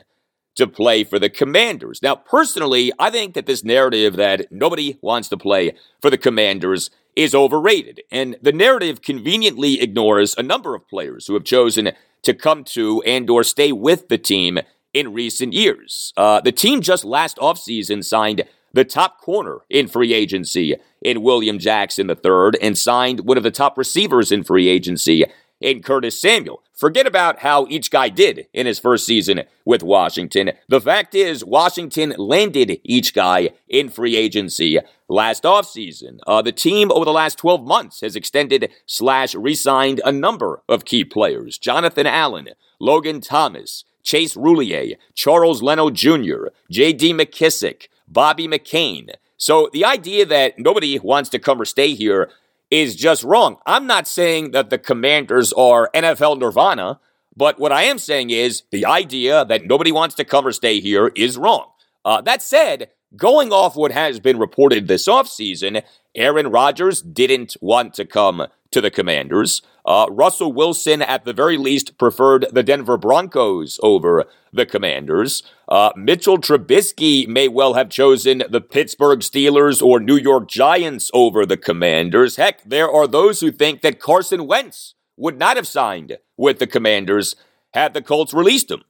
[0.55, 2.01] to play for the Commanders?
[2.01, 6.89] Now, personally, I think that this narrative that nobody wants to play for the Commanders
[7.17, 12.33] is overrated, and the narrative conveniently ignores a number of players who have chosen to
[12.33, 14.57] come to and or stay with the team
[14.93, 16.13] in recent years.
[16.15, 21.59] Uh, the team just last offseason signed the top corner in free agency in William
[21.59, 25.25] Jackson III and signed one of the top receivers in free agency
[25.63, 26.61] in Curtis Samuel.
[26.73, 30.51] Forget about how each guy did in his first season with Washington.
[30.67, 36.19] The fact is, Washington landed each guy in free agency last offseason.
[36.27, 40.83] Uh, the team over the last 12 months has extended slash re-signed a number of
[40.83, 41.57] key players.
[41.57, 47.13] Jonathan Allen, Logan Thomas, Chase Roullier, Charles Leno Jr., J.D.
[47.13, 49.09] McKissic, Bobby McCain.
[49.43, 52.31] So the idea that nobody wants to come or stay here
[52.71, 53.57] is just wrong.
[53.65, 57.01] I'm not saying that the commanders are NFL nirvana,
[57.35, 60.79] but what I am saying is the idea that nobody wants to come or stay
[60.79, 61.65] here is wrong.
[62.05, 65.83] Uh, that said, going off what has been reported this offseason,
[66.15, 69.61] Aaron Rodgers didn't want to come to the Commanders.
[69.85, 75.43] Uh, Russell Wilson, at the very least, preferred the Denver Broncos over the Commanders.
[75.67, 81.45] Uh, Mitchell Trubisky may well have chosen the Pittsburgh Steelers or New York Giants over
[81.45, 82.37] the Commanders.
[82.37, 86.67] Heck, there are those who think that Carson Wentz would not have signed with the
[86.67, 87.35] Commanders
[87.73, 88.83] had the Colts released him.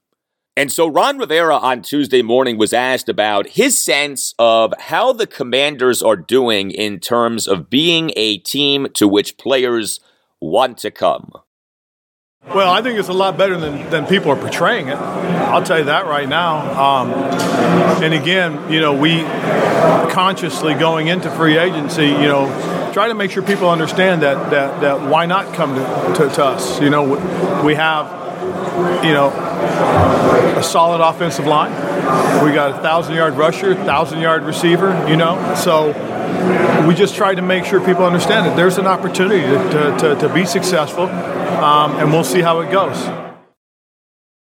[0.56, 5.26] And so Ron Rivera on Tuesday morning was asked about his sense of how the
[5.26, 10.00] Commanders are doing in terms of being a team to which players
[10.44, 11.32] want to come.
[12.46, 14.98] Well, I think it's a lot better than, than people are portraying it.
[14.98, 16.58] I'll tell you that right now.
[16.80, 17.12] Um,
[18.04, 19.22] and again, you know, we
[20.12, 24.82] consciously going into free agency, you know, try to make sure people understand that that,
[24.82, 26.82] that why not come to, to, to us.
[26.82, 28.08] You know, we have
[29.06, 29.30] you know,
[30.58, 31.72] a solid offensive line.
[32.44, 35.56] We got a thousand yard rusher, thousand yard receiver, you know.
[35.56, 35.88] So
[36.88, 40.34] we just try to make sure people understand that there's an opportunity to, to, to
[40.34, 42.98] be successful, um, and we'll see how it goes.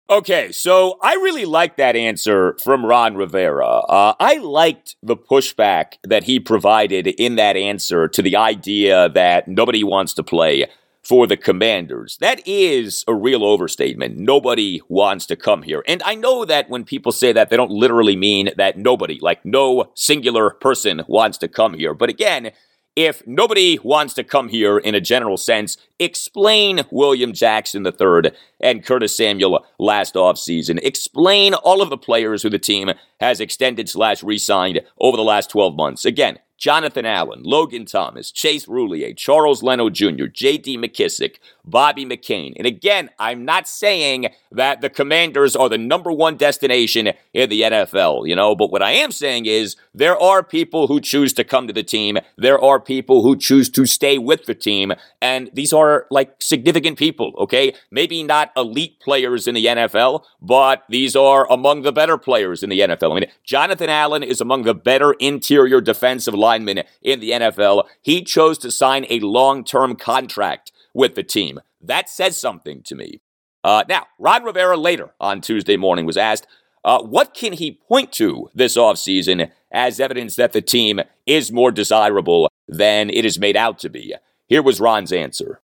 [0.09, 3.67] Okay, so I really like that answer from Ron Rivera.
[3.67, 9.47] Uh, I liked the pushback that he provided in that answer to the idea that
[9.47, 10.65] nobody wants to play
[11.09, 12.17] for the commanders.
[12.21, 14.15] That is a real overstatement.
[14.15, 15.83] Nobody wants to come here.
[15.87, 19.43] And I know that when people say that, they don't literally mean that nobody, like
[19.43, 21.95] no singular person wants to come here.
[21.95, 22.51] But again,
[22.95, 28.85] if nobody wants to come here in a general sense, explain William Jackson III and
[28.85, 30.79] Curtis Samuel last offseason.
[30.83, 35.23] Explain all of the players who the team has extended slash re signed over the
[35.23, 36.05] last 12 months.
[36.05, 40.77] Again, Jonathan Allen, Logan Thomas, Chase Roullier, Charles Leno Jr., J.D.
[40.77, 41.37] McKissic,
[41.69, 42.53] Bobby McCain.
[42.57, 47.61] And again, I'm not saying that the Commanders are the number one destination in the
[47.61, 51.43] NFL, you know, but what I am saying is there are people who choose to
[51.43, 52.17] come to the team.
[52.37, 54.93] There are people who choose to stay with the team.
[55.21, 57.73] And these are like significant people, okay?
[57.91, 62.69] Maybe not elite players in the NFL, but these are among the better players in
[62.69, 63.11] the NFL.
[63.11, 67.85] I mean, Jonathan Allen is among the better interior defensive linemen in the NFL.
[68.01, 71.59] He chose to sign a long term contract with the team.
[71.81, 73.21] That says something to me.
[73.63, 76.47] Uh, now, Ron Rivera later on Tuesday morning was asked,
[76.83, 81.71] uh, what can he point to this offseason as evidence that the team is more
[81.71, 84.15] desirable than it is made out to be?
[84.47, 85.61] Here was Ron's answer.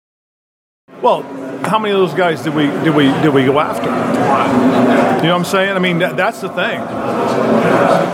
[1.03, 1.22] Well,
[1.64, 3.86] how many of those guys did we did we did we go after?
[3.86, 5.76] You know what I'm saying?
[5.76, 6.80] I mean, that, that's the thing.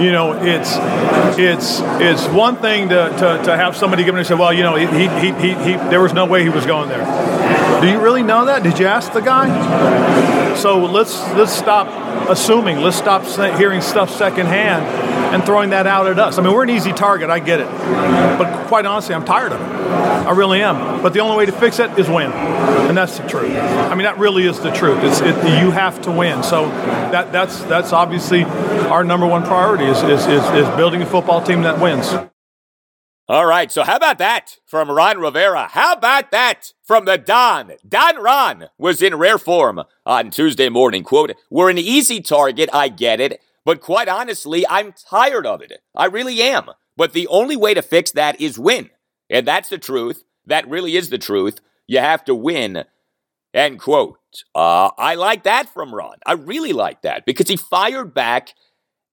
[0.04, 0.76] You know, it's
[1.38, 4.62] it's it's one thing to, to, to have somebody give me and say, well, you
[4.62, 7.04] know, he, he, he, he, there was no way he was going there.
[7.80, 8.62] Do you really know that?
[8.62, 10.54] Did you ask the guy?
[10.54, 12.78] So let's let's stop assuming.
[12.78, 13.24] Let's stop
[13.58, 14.84] hearing stuff secondhand
[15.34, 16.38] and throwing that out at us.
[16.38, 17.30] I mean, we're an easy target.
[17.30, 17.68] I get it,
[18.38, 19.66] but quite honestly, I'm tired of it.
[20.26, 21.02] I really am.
[21.02, 23.52] But the only way to fix it is win, and that's the truth.
[23.56, 25.02] I mean, that really is the truth.
[25.02, 26.42] It's it, you have to win.
[26.42, 31.06] So that that's that's obviously our number one priority is is, is, is building a
[31.06, 32.12] football team that wins.
[33.28, 35.66] All right, so how about that from Ron Rivera?
[35.72, 37.72] How about that from the Don?
[37.88, 41.02] Don Ron was in rare form on Tuesday morning.
[41.02, 45.72] Quote, We're an easy target, I get it, but quite honestly, I'm tired of it.
[45.92, 46.70] I really am.
[46.96, 48.90] But the only way to fix that is win.
[49.28, 50.22] And that's the truth.
[50.46, 51.60] That really is the truth.
[51.88, 52.84] You have to win.
[53.52, 54.18] End quote.
[54.54, 56.18] Uh, I like that from Ron.
[56.24, 58.54] I really like that because he fired back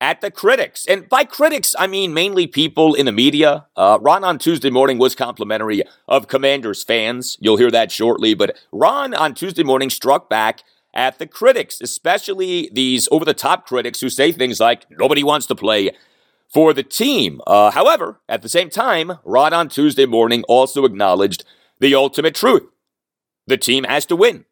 [0.04, 0.86] at the critics.
[0.86, 3.68] And by critics, I mean mainly people in the media.
[3.78, 7.38] Uh, Ron on Tuesday morning was complimentary of Commanders fans.
[7.40, 8.34] You'll hear that shortly.
[8.34, 13.66] But Ron on Tuesday morning struck back at the critics, especially these over the top
[13.66, 15.92] critics who say things like, nobody wants to play
[16.54, 17.40] for the team.
[17.48, 21.46] Uh, however, at the same time, Ron on Tuesday morning also acknowledged
[21.80, 22.64] the ultimate truth
[23.48, 24.44] the team has to win.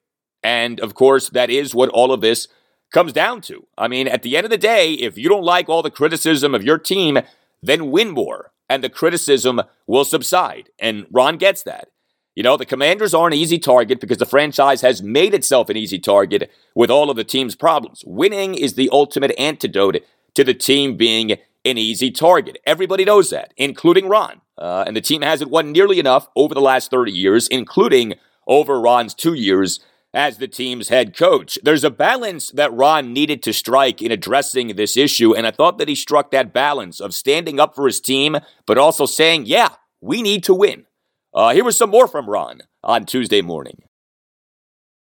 [0.42, 2.48] And of course, that is what all of this
[2.92, 3.66] comes down to.
[3.78, 6.54] I mean, at the end of the day, if you don't like all the criticism
[6.54, 7.20] of your team,
[7.64, 10.70] then win more, and the criticism will subside.
[10.80, 11.90] And Ron gets that.
[12.36, 15.76] You know, the Commanders are an easy target because the franchise has made itself an
[15.76, 18.04] easy target with all of the team's problems.
[18.06, 19.98] Winning is the ultimate antidote
[20.36, 21.32] to the team being
[21.66, 22.58] an easy target.
[22.66, 24.42] Everybody knows that, including Ron.
[24.58, 28.14] Uh, and the team hasn't won nearly enough over the last 30 years, including
[28.48, 29.82] over Ron's two years
[30.14, 31.58] as the team's head coach.
[31.64, 35.78] There's a balance that Ron needed to strike in addressing this issue, and I thought
[35.78, 39.70] that he struck that balance of standing up for his team, but also saying, yeah,
[40.02, 40.86] we need to win.
[41.34, 43.84] Uh, here was some more from Ron on Tuesday morning.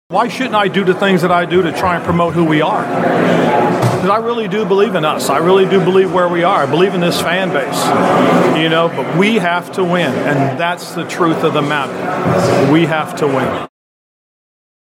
[0.09, 2.61] Why shouldn't I do the things that I do to try and promote who we
[2.61, 2.83] are?
[2.83, 5.31] Because I really do believe in us.
[5.31, 6.65] I really do believe where we are.
[6.65, 10.13] I believe in this fan base, you know, but we have to win.
[10.13, 12.71] And that's the truth of the matter.
[12.71, 13.72] We have to win.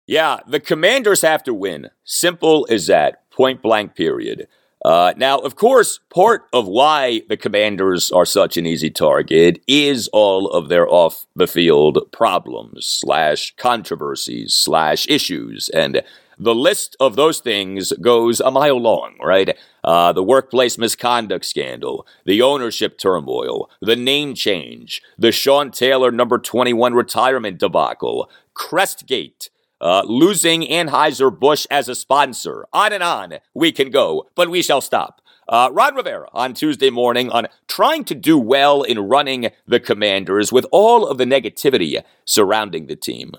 [0.07, 1.91] Yeah, the commanders have to win.
[2.05, 3.31] Simple as that.
[3.31, 4.49] Point blank, period.
[4.85, 10.09] Uh, now, of course, part of why the commanders are such an easy target is
[10.09, 15.69] all of their off the field problems slash controversies slash issues.
[15.69, 16.03] And
[16.37, 19.57] the list of those things goes a mile long, right?
[19.85, 26.39] Uh, the workplace misconduct scandal, the ownership turmoil, the name change, the Sean Taylor number
[26.39, 29.51] 21 retirement debacle, Crestgate,
[29.83, 32.65] uh, losing Anheuser-Busch as a sponsor.
[32.73, 35.21] On and on we can go, but we shall stop.
[35.49, 40.53] Uh, Ron Rivera on Tuesday morning on trying to do well in running the Commanders
[40.53, 43.33] with all of the negativity surrounding the team.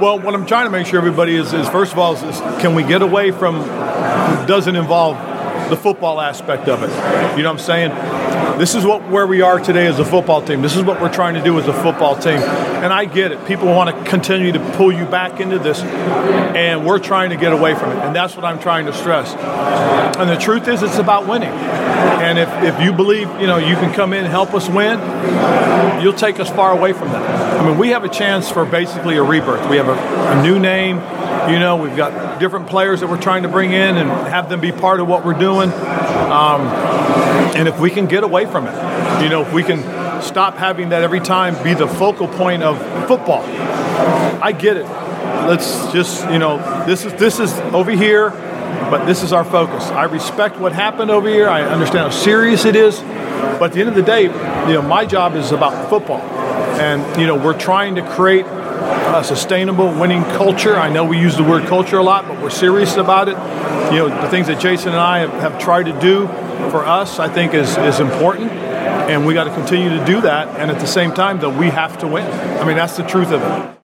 [0.00, 2.40] Well, what I'm trying to make sure everybody is, is first of all, is, is
[2.62, 3.58] can we get away from
[4.46, 5.16] doesn't involve
[5.68, 6.90] the football aspect of it.
[7.36, 8.58] You know what I'm saying?
[8.58, 10.62] This is what where we are today as a football team.
[10.62, 12.38] This is what we're trying to do as a football team.
[12.38, 13.46] And I get it.
[13.46, 17.52] People want to continue to pull you back into this, and we're trying to get
[17.52, 17.98] away from it.
[17.98, 19.34] And that's what I'm trying to stress.
[20.16, 21.50] And the truth is, it's about winning.
[21.50, 24.98] And if, if you believe, you know, you can come in and help us win,
[26.02, 27.60] you'll take us far away from that.
[27.60, 29.68] I mean, we have a chance for basically a rebirth.
[29.68, 30.96] We have a, a new name.
[31.50, 34.60] You know, we've got different players that we're trying to bring in and have them
[34.60, 35.55] be part of what we're doing.
[35.64, 36.62] Um,
[37.56, 39.80] and if we can get away from it, you know, if we can
[40.22, 43.42] stop having that every time be the focal point of football.
[44.42, 44.84] I get it.
[45.46, 48.30] let's just you know this is this is over here,
[48.90, 49.84] but this is our focus.
[49.84, 51.48] I respect what happened over here.
[51.48, 53.00] I understand how serious it is,
[53.58, 56.20] but at the end of the day, you know my job is about football,
[56.80, 58.46] and you know we're trying to create
[58.76, 60.76] a sustainable winning culture.
[60.76, 63.36] I know we use the word culture a lot, but we're serious about it.
[63.92, 66.26] You know, the things that Jason and I have, have tried to do
[66.70, 68.50] for us, I think, is, is important.
[68.50, 70.48] And we got to continue to do that.
[70.60, 72.26] And at the same time, though, we have to win.
[72.58, 73.76] I mean, that's the truth of it.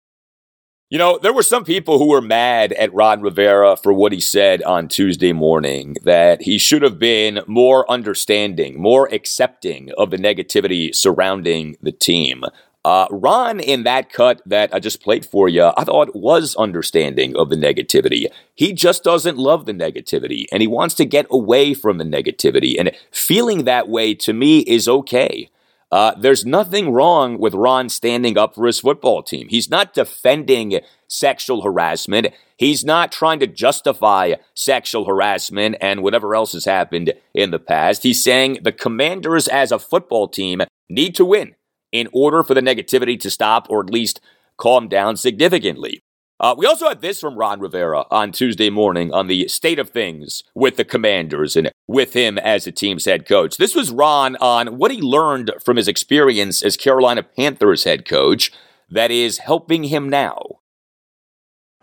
[0.92, 4.20] You know, there were some people who were mad at Ron Rivera for what he
[4.20, 10.18] said on Tuesday morning, that he should have been more understanding, more accepting of the
[10.18, 12.44] negativity surrounding the team.
[12.84, 17.36] Uh, Ron, in that cut that I just played for you, I thought was understanding
[17.36, 18.26] of the negativity.
[18.54, 22.74] He just doesn't love the negativity and he wants to get away from the negativity.
[22.78, 25.48] And feeling that way to me is okay.
[25.92, 29.46] Uh, there's nothing wrong with Ron standing up for his football team.
[29.48, 32.28] He's not defending sexual harassment.
[32.56, 38.02] He's not trying to justify sexual harassment and whatever else has happened in the past.
[38.02, 41.54] He's saying the commanders as a football team need to win
[41.92, 44.20] in order for the negativity to stop or at least
[44.56, 46.02] calm down significantly.
[46.40, 49.90] Uh, we also had this from Ron Rivera on Tuesday morning on the state of
[49.90, 53.58] things with the Commanders and with him as the team's head coach.
[53.58, 58.50] This was Ron on what he learned from his experience as Carolina Panthers head coach
[58.90, 60.61] that is helping him now.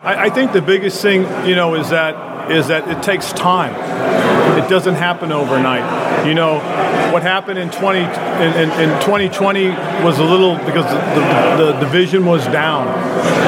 [0.02, 3.76] I, I think the biggest thing, you know, is that is that it takes time.
[4.58, 6.26] It doesn't happen overnight.
[6.26, 6.56] You know,
[7.12, 9.68] what happened in 20 in, in, in 2020
[10.04, 12.88] was a little because the, the, the, division was down.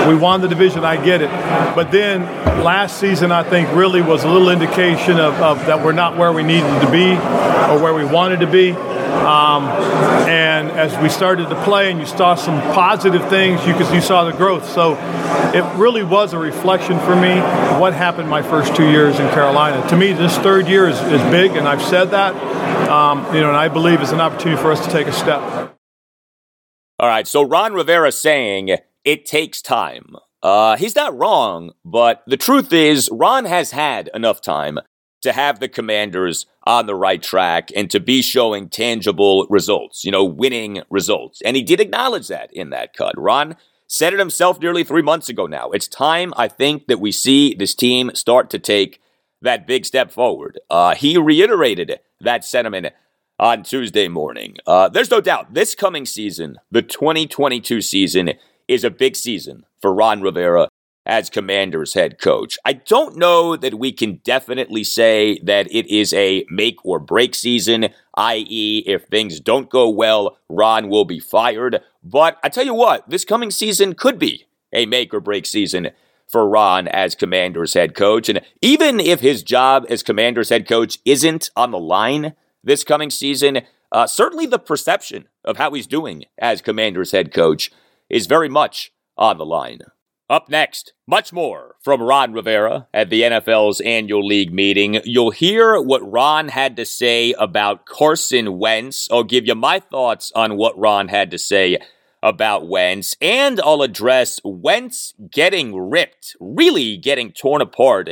[0.08, 1.30] We won the division, I get it,
[1.74, 2.22] but then
[2.64, 6.34] last season I think really was a little indication of, of that we're not where
[6.34, 8.74] we needed to be or where we wanted to be.
[9.12, 9.66] Um,
[10.28, 14.24] and as we started to play and you saw some positive things, you, you saw
[14.24, 14.68] the growth.
[14.70, 14.96] So
[15.54, 17.40] it really was a reflection for me
[17.80, 19.88] what happened my first two years in Carolina.
[19.90, 22.36] To me, this third year is, is big, and I've said that.
[22.90, 25.78] Um, you know, and I believe it's an opportunity for us to take a step.
[27.00, 30.16] All right, so Ron Rivera saying it takes time.
[30.44, 34.80] Uh, he's not wrong, but the truth is, Ron has had enough time
[35.22, 40.12] to have the commanders on the right track and to be showing tangible results, you
[40.12, 41.42] know, winning results.
[41.44, 43.14] And he did acknowledge that in that cut.
[43.18, 43.56] Ron
[43.88, 45.70] said it himself nearly three months ago now.
[45.72, 49.02] It's time, I think, that we see this team start to take
[49.42, 50.60] that big step forward.
[50.70, 52.88] Uh, he reiterated that sentiment
[53.40, 54.56] on Tuesday morning.
[54.68, 58.34] Uh, there's no doubt this coming season, the 2022 season,
[58.68, 60.70] is a big season for Ron Rivera
[61.06, 62.58] as Commanders head coach.
[62.66, 67.34] I don't know that we can definitely say that it is a make or break
[67.34, 71.82] season, i.e., if things don't go well, Ron will be fired.
[72.04, 75.90] But I tell you what, this coming season could be a make or break season
[76.28, 78.30] for Ron as Commanders head coach.
[78.30, 82.34] And even if his job as Commanders head coach isn't on the line
[82.64, 87.72] this coming season, uh, certainly the perception of how he's doing as Commanders head coach
[88.10, 89.82] is very much on the line.
[90.32, 95.02] Up next, much more from Ron Rivera at the NFL's annual league meeting.
[95.04, 99.10] You'll hear what Ron had to say about Carson Wentz.
[99.12, 101.80] I'll give you my thoughts on what Ron had to say
[102.24, 108.12] about Wentz, and I'll address Wentz getting ripped, really getting torn apart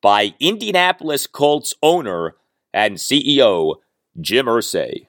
[0.00, 2.36] by Indianapolis Colts owner
[2.72, 3.78] and CEO
[4.20, 5.08] Jim Irsay.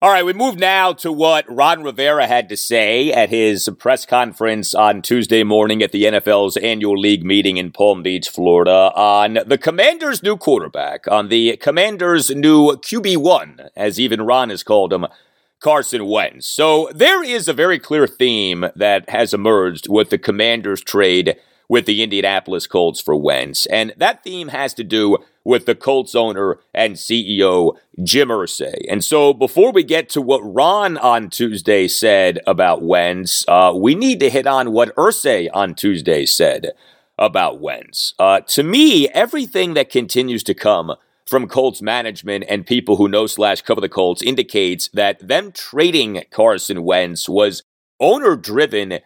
[0.00, 4.06] All right, we move now to what Ron Rivera had to say at his press
[4.06, 9.40] conference on Tuesday morning at the NFL's annual league meeting in Palm Beach, Florida, on
[9.44, 15.04] the Commanders' new quarterback, on the Commanders' new QB1, as even Ron has called him,
[15.58, 16.46] Carson Wentz.
[16.46, 21.36] So there is a very clear theme that has emerged with the Commanders' trade
[21.68, 23.66] with the Indianapolis Colts for Wentz.
[23.66, 25.18] And that theme has to do
[25.48, 27.74] with the Colts owner and CEO,
[28.04, 28.84] Jim Irsay.
[28.86, 33.94] And so before we get to what Ron on Tuesday said about Wentz, uh, we
[33.94, 36.72] need to hit on what Irsay on Tuesday said
[37.18, 38.12] about Wentz.
[38.18, 40.94] Uh, to me, everything that continues to come
[41.24, 46.24] from Colts management and people who know slash cover the Colts indicates that them trading
[46.30, 47.62] Carson Wentz was
[47.98, 49.00] owner driven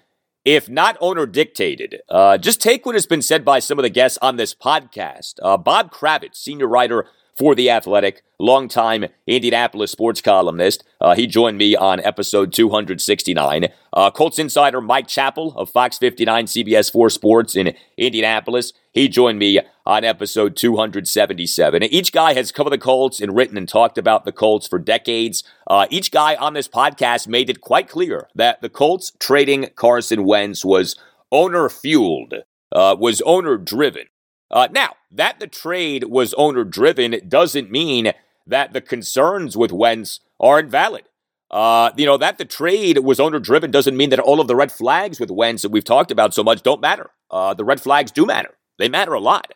[0.44, 2.00] if not owner dictated.
[2.08, 5.34] Uh, just take what has been said by some of the guests on this podcast.
[5.42, 7.06] Uh, Bob Kravitz, senior writer
[7.36, 10.84] for The Athletic, longtime Indianapolis sports columnist.
[11.00, 13.68] Uh, he joined me on episode 269.
[13.92, 18.72] Uh, Colts insider Mike Chappell of Fox 59 CBS 4 Sports in Indianapolis.
[18.92, 21.82] He joined me on episode 277.
[21.84, 25.42] Each guy has covered the Colts and written and talked about the Colts for decades.
[25.66, 30.24] Uh, each guy on this podcast made it quite clear that the Colts trading Carson
[30.24, 30.96] Wentz was
[31.30, 32.34] owner fueled,
[32.72, 34.04] uh, was owner driven.
[34.52, 38.12] Uh, now, that the trade was owner driven doesn't mean
[38.46, 41.04] that the concerns with Wentz are invalid.
[41.50, 44.56] Uh, you know, that the trade was owner driven doesn't mean that all of the
[44.56, 47.10] red flags with Wentz that we've talked about so much don't matter.
[47.30, 49.52] Uh, the red flags do matter, they matter a lot.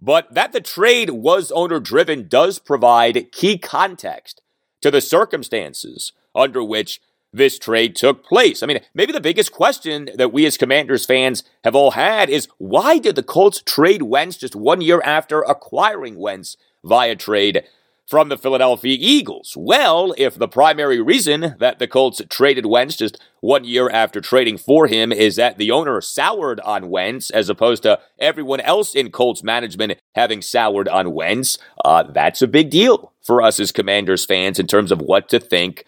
[0.00, 4.40] But that the trade was owner driven does provide key context
[4.80, 7.00] to the circumstances under which
[7.32, 8.62] this trade took place.
[8.62, 12.48] I mean, maybe the biggest question that we as Commanders fans have all had is
[12.58, 17.64] why did the Colts trade Wentz just one year after acquiring Wentz via trade
[18.06, 19.54] from the Philadelphia Eagles?
[19.56, 24.58] Well, if the primary reason that the Colts traded Wentz just one year after trading
[24.58, 29.10] for him is that the owner soured on Wentz as opposed to everyone else in
[29.10, 34.26] Colts management having soured on Wentz, uh, that's a big deal for us as Commanders
[34.26, 35.86] fans in terms of what to think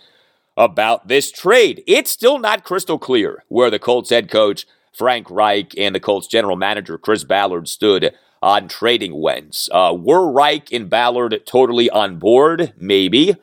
[0.56, 1.82] about this trade.
[1.86, 6.26] It's still not crystal clear where the Colts head coach Frank Reich and the Colts
[6.26, 9.68] general manager Chris Ballard stood on trading Wentz.
[9.72, 12.74] Uh, were Reich and Ballard totally on board?
[12.76, 13.34] Maybe.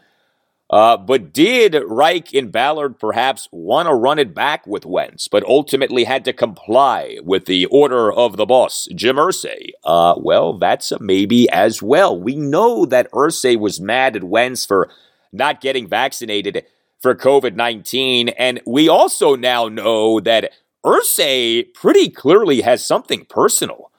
[0.70, 5.44] Uh, but did Reich and Ballard perhaps want to run it back with Wentz, but
[5.44, 9.72] ultimately had to comply with the order of the boss, Jim Irsay?
[9.84, 12.18] Uh, well, that's a maybe as well.
[12.18, 14.90] We know that Irsay was mad at Wentz for
[15.34, 16.64] not getting vaccinated
[17.02, 18.30] for COVID 19.
[18.30, 20.52] And we also now know that
[20.86, 23.92] Irsay pretty clearly has something personal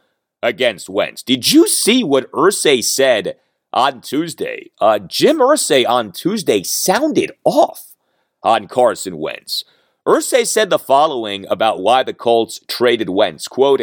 [0.43, 1.23] against Wentz.
[1.23, 3.37] Did you see what Irsay said
[3.73, 4.71] on Tuesday?
[4.81, 7.95] Uh, Jim Irsay on Tuesday sounded off
[8.43, 9.65] on Carson Wentz.
[10.07, 13.47] Irsay said the following about why the Colts traded Wentz.
[13.47, 13.83] Quote,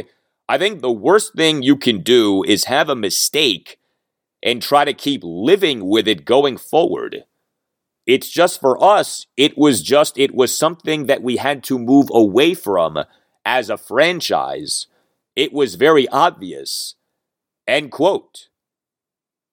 [0.49, 3.80] I think the worst thing you can do is have a mistake
[4.43, 7.24] and try to keep living with it going forward.
[8.06, 12.10] It's just for us, it was just, it was something that we had to move
[12.12, 13.00] away from
[13.45, 14.88] as a franchise.
[15.36, 16.95] It was very obvious.
[17.68, 18.50] End quote.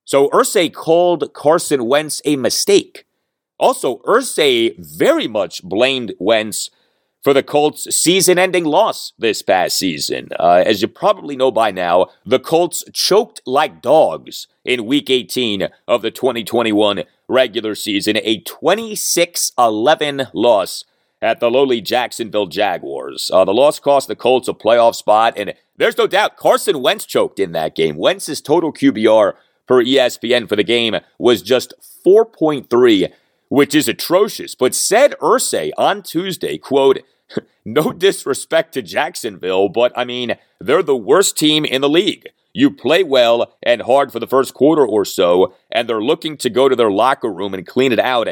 [0.04, 3.06] So Irsay called Carson Wentz a mistake.
[3.58, 6.70] Also, Irsay very much blamed Wentz
[7.22, 10.28] for the Colts' season ending loss this past season.
[10.38, 15.68] Uh, as you probably know by now, the Colts choked like dogs in Week 18
[15.88, 20.84] of the 2021 regular season, a 26 11 loss
[21.22, 23.30] at the lowly Jacksonville Jaguars.
[23.32, 27.06] Uh, the loss cost the Colts a playoff spot, and there's no doubt Carson Wentz
[27.06, 27.96] choked in that game.
[27.96, 29.34] Wentz's total QBR
[29.66, 31.74] per ESPN for the game was just
[32.06, 33.12] 4.3,
[33.48, 34.54] which is atrocious.
[34.54, 37.00] But said Irsay on Tuesday, quote,
[37.64, 42.28] no disrespect to Jacksonville, but I mean, they're the worst team in the league.
[42.56, 46.48] You play well and hard for the first quarter or so, and they're looking to
[46.48, 48.28] go to their locker room and clean it out.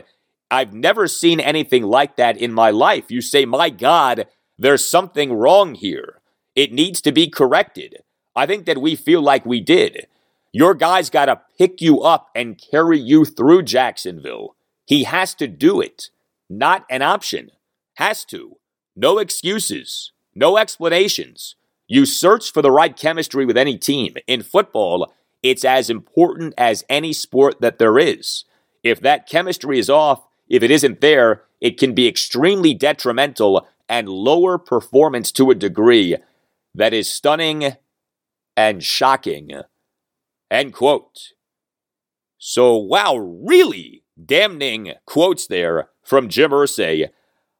[0.51, 3.11] I've never seen anything like that in my life.
[3.11, 6.22] You say, my God, there's something wrong here.
[6.57, 7.99] It needs to be corrected.
[8.35, 10.07] I think that we feel like we did.
[10.53, 14.57] Your guy's got to pick you up and carry you through Jacksonville.
[14.87, 16.09] He has to do it.
[16.49, 17.51] Not an option.
[17.97, 18.57] Has to.
[18.97, 20.12] No excuses.
[20.35, 21.57] No explanations.
[21.87, 24.16] You search for the right chemistry with any team.
[24.26, 25.12] In football,
[25.43, 28.45] it's as important as any sport that there is.
[28.82, 34.09] If that chemistry is off, if it isn't there, it can be extremely detrimental and
[34.09, 36.16] lower performance to a degree
[36.74, 37.76] that is stunning
[38.57, 39.51] and shocking.
[40.51, 41.32] End quote.
[42.39, 47.09] So, wow, really damning quotes there from Jim Irsay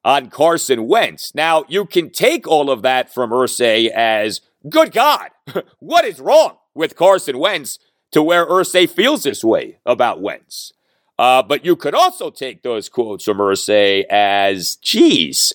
[0.05, 1.35] on Carson Wentz.
[1.35, 5.31] Now, you can take all of that from Irsay as, good God,
[5.79, 7.79] what is wrong with Carson Wentz
[8.13, 10.73] to where Irsay feels this way about Wentz?
[11.19, 15.53] Uh, but you could also take those quotes from Irsay as, geez,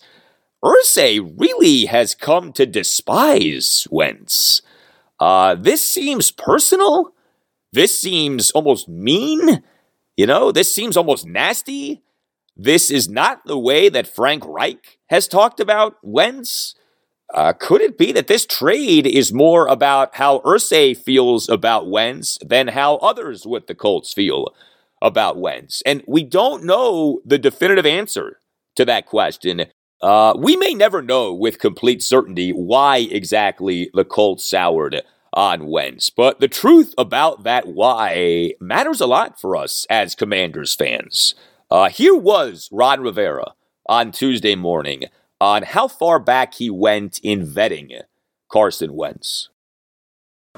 [0.64, 4.62] Irsay really has come to despise Wentz.
[5.20, 7.14] Uh, this seems personal.
[7.72, 9.64] This seems almost mean.
[10.18, 12.02] You know, this seems almost nasty.
[12.62, 16.76] This is not the way that Frank Reich has talked about Wentz.
[17.34, 22.38] Uh, could it be that this trade is more about how Irsay feels about Wentz
[22.46, 24.54] than how others with the Colts feel
[25.02, 25.82] about Wentz?
[25.86, 28.40] And we don't know the definitive answer
[28.76, 29.68] to that question.
[30.02, 35.02] Uh, we may never know with complete certainty why exactly the Colts soured
[35.32, 40.76] on Wentz, but the truth about that why matters a lot for us as Commanders
[40.76, 41.36] fans.
[41.72, 43.54] Uh, here was Ron Rivera
[43.88, 45.04] on Tuesday morning
[45.40, 48.02] on how far back he went in vetting
[48.52, 49.50] Carson Wentz.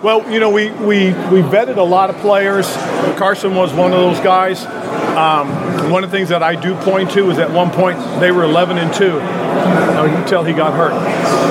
[0.03, 2.65] Well, you know, we, we, we vetted a lot of players.
[3.17, 4.65] Carson was one of those guys.
[4.65, 8.31] Um, one of the things that I do point to is at one point they
[8.31, 10.93] were 11 and 2 until he got hurt.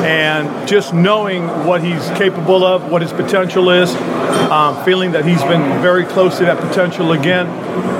[0.05, 3.95] And just knowing what he's capable of, what his potential is,
[4.51, 7.47] um, feeling that he's been very close to that potential again,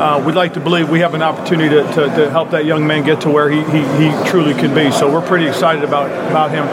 [0.01, 2.85] uh, we'd like to believe we have an opportunity to, to, to, help that young
[2.89, 4.91] man get to where he, he, he, truly can be.
[4.91, 6.67] So we're pretty excited about, about him.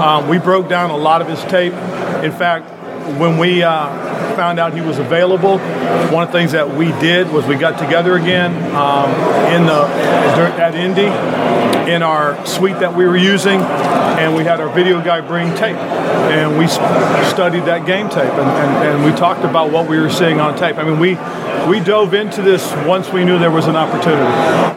[0.00, 1.72] Um, we broke down a lot of his tape.
[2.22, 2.70] In fact,
[3.18, 3.88] when we uh,
[4.34, 7.78] found out he was available, one of the things that we did was we got
[7.78, 9.10] together again um,
[9.54, 9.84] in the
[10.60, 11.06] at Indy
[11.90, 15.76] in our suite that we were using, and we had our video guy bring tape,
[15.76, 20.10] and we studied that game tape, and, and, and we talked about what we were
[20.10, 20.78] seeing on tape.
[20.78, 21.18] I mean, we
[21.68, 24.73] we dove into this once we knew there was an opportunity.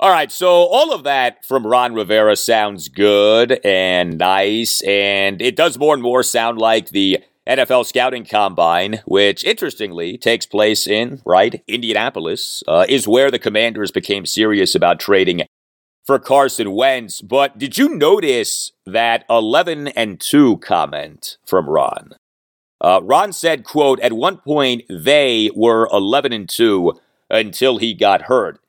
[0.00, 5.56] All right, so all of that from Ron Rivera sounds good and nice, and it
[5.56, 7.18] does more and more sound like the
[7.48, 13.90] NFL scouting combine, which interestingly takes place in, right, Indianapolis, uh, is where the commanders
[13.90, 15.42] became serious about trading
[16.06, 17.20] for Carson Wentz.
[17.20, 22.12] But did you notice that 11 and 2 comment from Ron?
[22.80, 26.92] Uh, Ron said, quote, at one point they were 11 and 2
[27.30, 28.60] until he got hurt.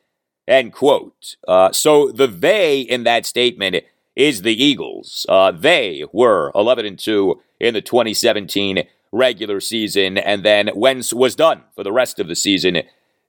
[0.49, 1.37] End quote.
[1.47, 3.83] Uh, so the they in that statement
[4.15, 5.25] is the Eagles.
[5.29, 11.35] Uh, they were 11 and 2 in the 2017 regular season, and then Wentz was
[11.35, 12.81] done for the rest of the season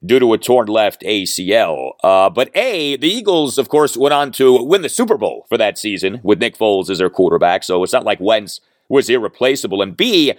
[0.04, 1.92] due to a torn left ACL.
[2.02, 5.58] Uh, but A, the Eagles, of course, went on to win the Super Bowl for
[5.58, 9.82] that season with Nick Foles as their quarterback, so it's not like Wentz was irreplaceable.
[9.82, 10.32] And B,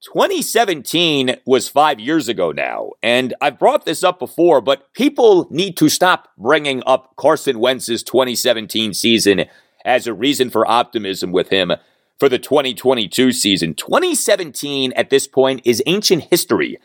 [0.00, 5.76] 2017 was five years ago now, and I've brought this up before, but people need
[5.78, 9.46] to stop bringing up Carson Wentz's 2017 season
[9.84, 11.72] as a reason for optimism with him
[12.18, 13.74] for the 2022 season.
[13.74, 16.78] 2017 at this point is ancient history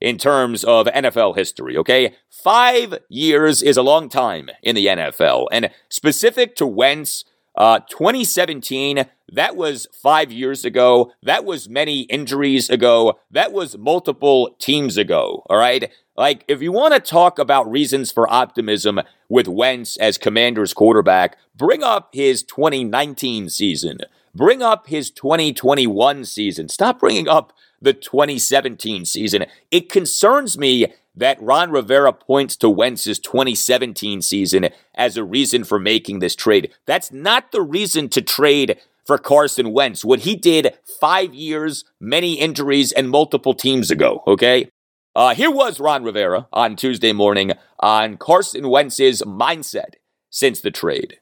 [0.00, 2.14] in terms of NFL history, okay?
[2.28, 9.04] Five years is a long time in the NFL, and specific to Wentz, uh, 2017,
[9.32, 11.12] that was five years ago.
[11.22, 13.18] That was many injuries ago.
[13.30, 15.44] That was multiple teams ago.
[15.48, 15.90] All right.
[16.16, 21.38] Like, if you want to talk about reasons for optimism with Wentz as Commanders quarterback,
[21.56, 23.98] bring up his 2019 season.
[24.34, 26.68] Bring up his 2021 season.
[26.68, 29.44] Stop bringing up the 2017 season.
[29.70, 35.78] It concerns me that Ron Rivera points to Wentz's 2017 season as a reason for
[35.78, 36.72] making this trade.
[36.86, 40.04] That's not the reason to trade for Carson Wentz.
[40.04, 44.70] What he did five years, many injuries, and multiple teams ago, okay?
[45.14, 49.94] Uh, here was Ron Rivera on Tuesday morning on Carson Wentz's mindset
[50.30, 51.18] since the trade.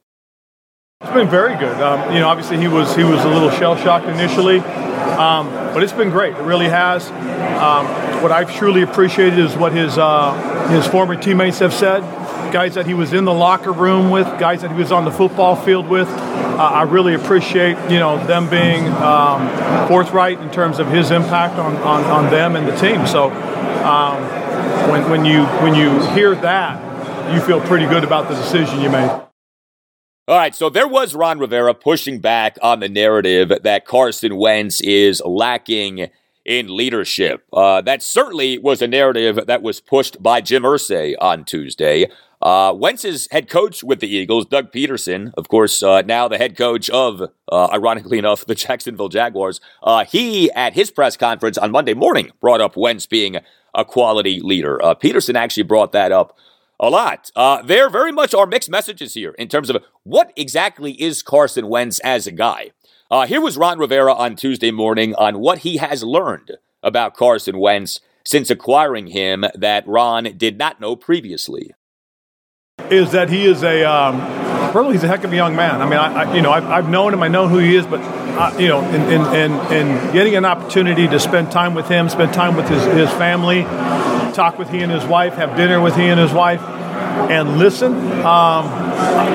[1.01, 1.81] It's been very good.
[1.81, 5.83] Um, you know, obviously he was he was a little shell shocked initially, um, but
[5.83, 6.35] it's been great.
[6.35, 7.11] It really has.
[7.11, 7.87] Um,
[8.23, 12.01] what I've truly appreciated is what his uh, his former teammates have said,
[12.53, 15.11] guys that he was in the locker room with, guys that he was on the
[15.11, 16.09] football field with.
[16.09, 21.59] Uh, I really appreciate you know them being um, forthright in terms of his impact
[21.59, 23.07] on, on, on them and the team.
[23.07, 23.31] So
[23.85, 24.23] um,
[24.91, 28.91] when when you when you hear that, you feel pretty good about the decision you
[28.91, 29.09] made.
[30.29, 34.81] All right, so there was Ron Rivera pushing back on the narrative that Carson Wentz
[34.81, 36.09] is lacking
[36.51, 37.47] in leadership.
[37.53, 42.11] Uh, that certainly was a narrative that was pushed by Jim Irsay on Tuesday.
[42.43, 46.57] Uh, Wentz's head coach with the Eagles, Doug Pederson, of course, uh, now the head
[46.57, 47.23] coach of,
[47.53, 52.33] uh, ironically enough, the Jacksonville Jaguars, uh, he, at his press conference on Monday morning,
[52.41, 53.37] brought up Wentz being
[53.73, 54.83] a quality leader.
[54.83, 56.37] Uh, Pederson actually brought that up
[56.81, 57.31] a lot.
[57.37, 61.69] Uh, there very much are mixed messages here in terms of what exactly is Carson
[61.69, 62.71] Wentz as a guy.
[63.11, 67.59] Uh, here was Ron Rivera on Tuesday morning on what he has learned about Carson
[67.59, 71.73] Wentz since acquiring him that Ron did not know previously.
[72.89, 74.21] Is that he is a, um,
[74.77, 75.83] really, he's a heck of a young man.
[75.83, 77.85] I mean, I, I you know, I've, I've, known him, I know who he is,
[77.85, 81.89] but, uh, you know, in, in, in, in, getting an opportunity to spend time with
[81.89, 83.65] him, spend time with his, his family,
[84.35, 87.93] talk with he and his wife, have dinner with he and his wife, and listen.
[87.93, 88.67] Um,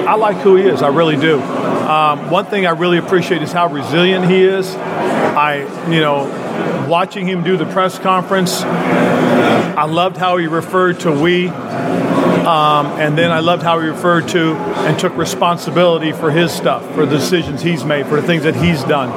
[0.08, 0.82] I like who he is.
[0.82, 1.42] I really do.
[1.86, 4.74] Um, one thing I really appreciate is how resilient he is.
[4.76, 5.58] I,
[5.92, 11.48] you know, watching him do the press conference, I loved how he referred to we.
[11.48, 16.84] Um, and then I loved how he referred to and took responsibility for his stuff,
[16.94, 19.10] for the decisions he's made, for the things that he's done.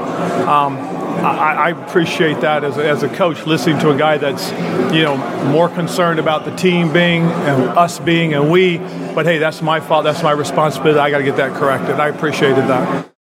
[0.49, 4.51] Um, I, I, appreciate that as a, as a coach, listening to a guy that's,
[4.95, 5.17] you know,
[5.51, 8.79] more concerned about the team being and us being and we.
[8.79, 10.05] But hey, that's my fault.
[10.05, 11.01] That's my responsibility.
[11.01, 12.01] I got to get that corrected.
[12.01, 13.13] I appreciated that.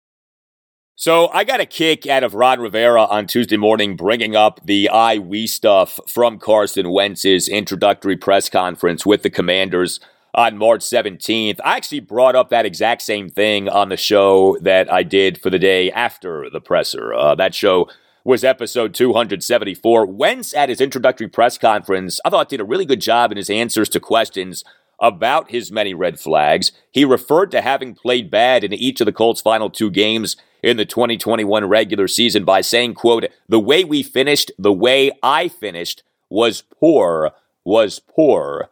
[1.00, 4.88] So I got a kick out of Ron Rivera on Tuesday morning bringing up the
[4.88, 10.00] I we stuff from Carson Wentz's introductory press conference with the Commanders
[10.38, 11.58] on March 17th.
[11.64, 15.50] I actually brought up that exact same thing on the show that I did for
[15.50, 17.12] the day after the presser.
[17.12, 17.88] Uh, that show
[18.22, 20.06] was episode 274.
[20.06, 23.50] Wentz, at his introductory press conference, I thought did a really good job in his
[23.50, 24.62] answers to questions
[25.00, 26.70] about his many red flags.
[26.92, 30.76] He referred to having played bad in each of the Colts' final two games in
[30.76, 36.04] the 2021 regular season by saying, quote, the way we finished, the way I finished
[36.30, 37.32] was poor,
[37.64, 38.70] was poor.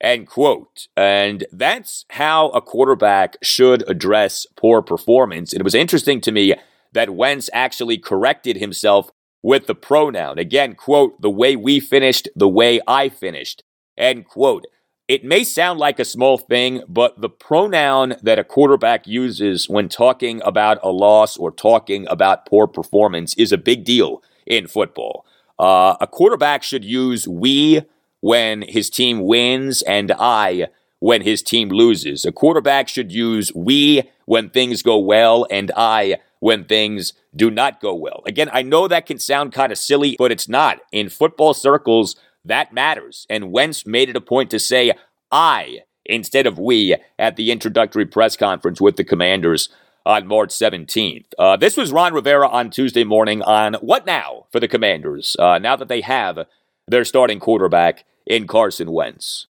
[0.00, 0.88] End quote.
[0.96, 5.52] And that's how a quarterback should address poor performance.
[5.52, 6.54] It was interesting to me
[6.92, 9.10] that Wentz actually corrected himself
[9.42, 10.38] with the pronoun.
[10.38, 13.62] Again, quote, the way we finished, the way I finished.
[13.96, 14.66] End quote.
[15.08, 19.88] It may sound like a small thing, but the pronoun that a quarterback uses when
[19.88, 25.24] talking about a loss or talking about poor performance is a big deal in football.
[25.60, 27.82] Uh, a quarterback should use we
[28.26, 30.66] when his team wins and I
[30.98, 32.24] when his team loses.
[32.24, 37.80] A quarterback should use we when things go well and I when things do not
[37.80, 38.24] go well.
[38.26, 40.80] Again, I know that can sound kind of silly, but it's not.
[40.90, 43.28] In football circles, that matters.
[43.30, 44.92] And Wentz made it a point to say
[45.30, 49.68] I instead of we at the introductory press conference with the commanders
[50.04, 51.26] on March 17th.
[51.38, 55.58] Uh, this was Ron Rivera on Tuesday morning on What Now for the Commanders, uh,
[55.58, 56.40] now that they have
[56.88, 59.46] their starting quarterback in Carson Wentz?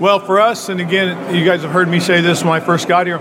[0.00, 2.88] Well, for us, and again, you guys have heard me say this when I first
[2.88, 3.18] got here,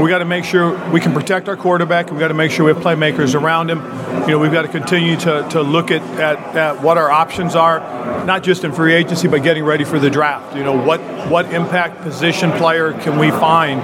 [0.00, 2.10] we got to make sure we can protect our quarterback.
[2.10, 3.78] We've got to make sure we have playmakers around him.
[4.22, 7.54] You know, we've got to continue to, to look at, at, at what our options
[7.54, 7.80] are,
[8.26, 10.54] not just in free agency, but getting ready for the draft.
[10.54, 13.80] You know, what, what impact position player can we find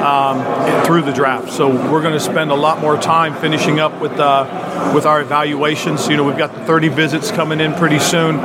[0.00, 1.52] um, through the draft?
[1.52, 5.20] So we're going to spend a lot more time finishing up with, uh, with our
[5.20, 6.08] evaluations.
[6.08, 8.36] You know, we've got the 30 visits coming in pretty soon.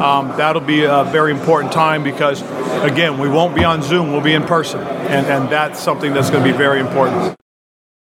[0.00, 2.40] Um, that'll be a very important time because,
[2.82, 4.80] again, we won't be on Zoom, we'll be in person.
[4.80, 7.34] And, and that's something that's going to be very important.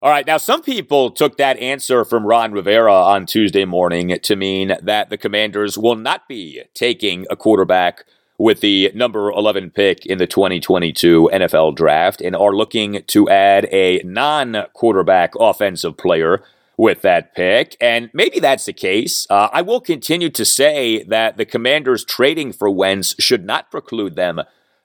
[0.03, 4.35] All right, now some people took that answer from Ron Rivera on Tuesday morning to
[4.35, 8.05] mean that the Commanders will not be taking a quarterback
[8.39, 13.69] with the number 11 pick in the 2022 NFL draft and are looking to add
[13.71, 16.43] a non quarterback offensive player
[16.77, 17.77] with that pick.
[17.81, 19.25] And maybe that's the case.
[19.31, 24.17] Uh, I will continue to say that the commanders trading for Wentz should not preclude
[24.17, 24.41] them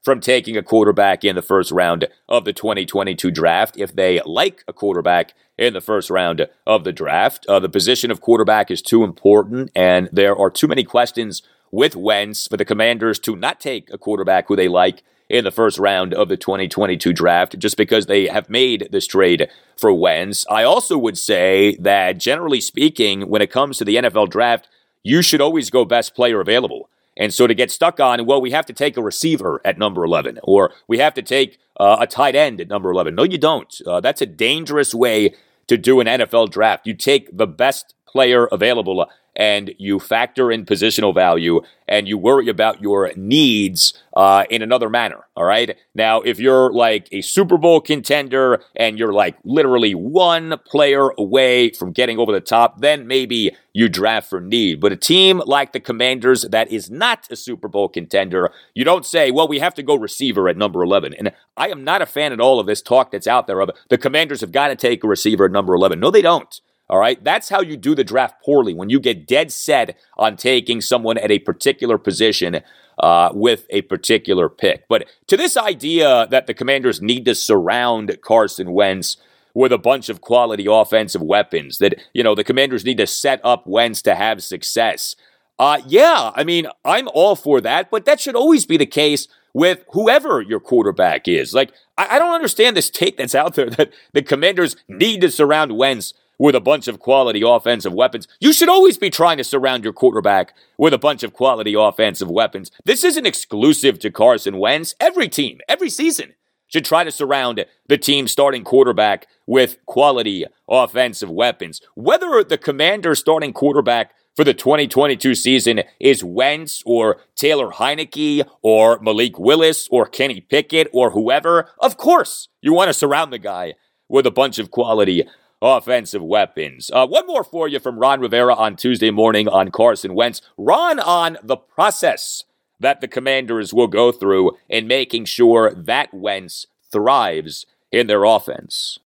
[0.08, 4.64] from taking a quarterback in the first round of the 2022 draft if they like
[4.66, 7.46] a quarterback in the first round of the draft.
[7.48, 11.42] Uh, the position of quarterback is too important, and there are too many questions
[11.72, 15.52] with Wentz for the commanders to not take a quarterback who they like in the
[15.52, 20.46] first round of the 2022 draft just because they have made this trade for Wentz.
[20.50, 24.70] I also would say that generally speaking, when it comes to the NFL draft,
[25.04, 26.90] you should always go best player available.
[27.18, 30.04] And so to get stuck on, well, we have to take a receiver at number
[30.04, 33.16] 11, or we have to take uh, a tight end at number 11.
[33.16, 33.82] No, you don't.
[33.86, 35.34] Uh, that's a dangerous way
[35.68, 36.88] to do an NFL draft.
[36.88, 42.50] You take the best player available and you factor in positional value and you worry
[42.50, 45.28] about your needs uh, in another manner.
[45.36, 45.78] All right.
[45.94, 51.70] Now, if you're like a Super Bowl contender and you're like literally one player away
[51.70, 54.82] from getting over the top, then maybe you draft for need.
[54.82, 59.06] But a team like the Commanders that is not a Super Bowl contender, you don't
[59.06, 61.14] say, well, we have to go receiver at number 11.
[61.14, 63.70] And I am not a fan at all of this talk that's out there of
[63.90, 66.00] the Commanders have got to take a receiver at number 11.
[66.00, 66.60] No, they don't.
[66.90, 67.22] All right.
[67.22, 71.18] That's how you do the draft poorly when you get dead set on taking someone
[71.18, 72.62] at a particular position
[73.00, 74.88] uh, with a particular pick.
[74.88, 79.18] But to this idea that the commanders need to surround Carson Wentz
[79.54, 83.42] with a bunch of quality offensive weapons, that, you know, the commanders need to set
[83.44, 85.16] up Wentz to have success.
[85.60, 89.28] Uh, yeah, I mean, I'm all for that, but that should always be the case
[89.54, 91.54] with whoever your quarterback is.
[91.54, 95.32] Like, I, I don't understand this take that's out there that the commanders need to
[95.32, 98.28] surround Wentz with a bunch of quality offensive weapons.
[98.40, 102.30] You should always be trying to surround your quarterback with a bunch of quality offensive
[102.30, 102.72] weapons.
[102.86, 104.96] This isn't exclusive to Carson Wentz.
[105.00, 106.34] Every team, every season,
[106.68, 111.82] should try to surround the team starting quarterback with quality offensive weapons.
[111.96, 119.00] Whether the commander starting quarterback for the 2022 season is Wentz or Taylor Heinicke or
[119.00, 123.74] Malik Willis or Kenny Pickett or whoever, of course you want to surround the guy
[124.10, 125.28] with a bunch of quality
[125.62, 126.92] offensive weapons.
[126.94, 130.42] Uh, one more for you from Ron Rivera on Tuesday morning on Carson Wentz.
[130.58, 132.44] Ron on the process
[132.80, 139.00] that the commanders will go through in making sure that Wentz thrives in their offense.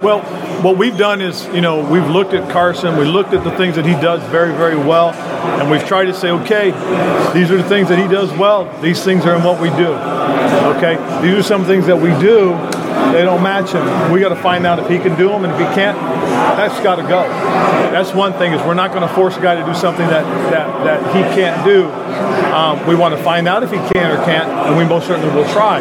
[0.00, 0.22] Well,
[0.62, 3.76] what we've done is, you know, we've looked at Carson, we looked at the things
[3.76, 5.10] that he does very, very well,
[5.60, 6.70] and we've tried to say, okay,
[7.34, 8.64] these are the things that he does well.
[8.80, 9.88] These things are in what we do.
[10.78, 12.54] Okay, these are some things that we do
[13.12, 14.12] they don't match him.
[14.12, 15.98] We got to find out if he can do them, and if he can't,
[16.56, 17.22] that's got to go.
[17.90, 20.24] That's one thing is we're not going to force a guy to do something that
[20.50, 21.90] that, that he can't do.
[22.52, 25.34] Um, we want to find out if he can or can't, and we most certainly
[25.34, 25.80] will try.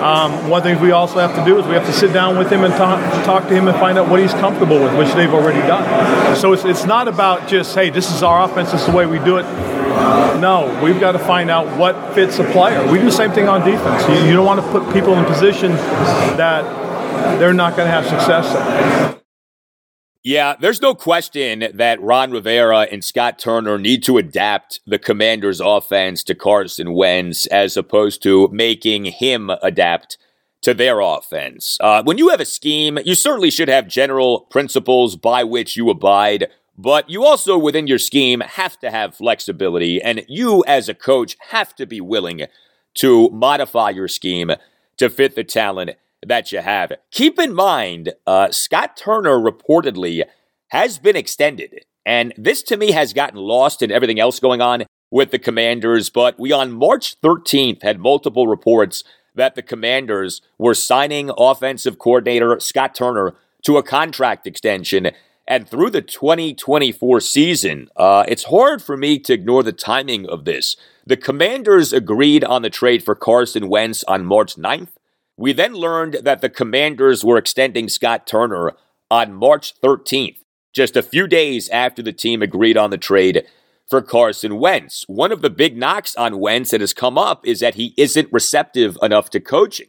[0.00, 2.50] Um, one thing we also have to do is we have to sit down with
[2.52, 5.32] him and talk, talk to him and find out what he's comfortable with, which they've
[5.32, 6.36] already done.
[6.36, 9.06] So it's, it's not about just, hey, this is our offense, this is the way
[9.06, 9.44] we do it.
[10.40, 12.90] No, we've got to find out what fits a player.
[12.90, 14.08] We do the same thing on defense.
[14.08, 15.76] You, you don't want to put people in positions
[16.36, 16.62] that
[17.38, 19.20] they're not going to have success in.
[20.22, 25.60] Yeah, there's no question that Ron Rivera and Scott Turner need to adapt the Commanders'
[25.60, 30.18] offense to Carson Wentz as opposed to making him adapt
[30.60, 31.78] to their offense.
[31.80, 35.88] Uh, when you have a scheme, you certainly should have general principles by which you
[35.88, 36.48] abide,
[36.80, 41.36] but you also, within your scheme, have to have flexibility, and you, as a coach,
[41.50, 42.46] have to be willing
[42.94, 44.52] to modify your scheme
[44.96, 45.90] to fit the talent
[46.26, 46.92] that you have.
[47.10, 50.24] Keep in mind, uh, Scott Turner reportedly
[50.68, 51.84] has been extended.
[52.06, 56.08] And this to me has gotten lost in everything else going on with the Commanders.
[56.08, 59.04] But we on March 13th had multiple reports
[59.34, 65.10] that the Commanders were signing offensive coordinator Scott Turner to a contract extension.
[65.50, 70.44] And through the 2024 season, uh, it's hard for me to ignore the timing of
[70.44, 70.76] this.
[71.04, 74.90] The Commanders agreed on the trade for Carson Wentz on March 9th.
[75.36, 78.74] We then learned that the commanders were extending Scott Turner
[79.10, 80.36] on March 13th,
[80.72, 83.44] just a few days after the team agreed on the trade
[83.88, 85.04] for Carson Wentz.
[85.08, 88.32] One of the big knocks on Wentz that has come up is that he isn't
[88.32, 89.88] receptive enough to coaching.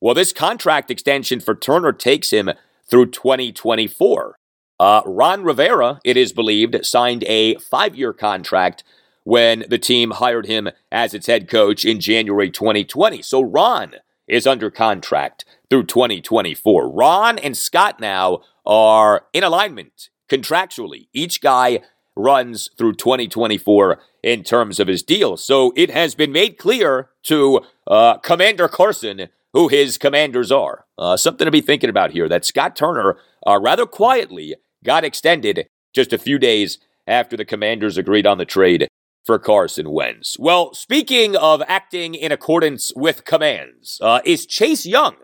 [0.00, 2.50] Well, this contract extension for Turner takes him
[2.90, 4.35] through 2024.
[4.78, 8.84] Uh, Ron Rivera, it is believed, signed a five year contract
[9.24, 13.22] when the team hired him as its head coach in January 2020.
[13.22, 13.96] So Ron
[14.28, 16.88] is under contract through 2024.
[16.90, 21.08] Ron and Scott now are in alignment contractually.
[21.12, 21.80] Each guy
[22.14, 25.36] runs through 2024 in terms of his deal.
[25.36, 30.84] So it has been made clear to uh, Commander Carson who his commanders are.
[30.98, 33.16] Uh, something to be thinking about here that Scott Turner
[33.46, 34.54] uh, rather quietly
[34.86, 38.88] got extended just a few days after the Commanders agreed on the trade
[39.24, 40.38] for Carson Wentz.
[40.38, 45.16] Well, speaking of acting in accordance with commands, uh, is Chase Young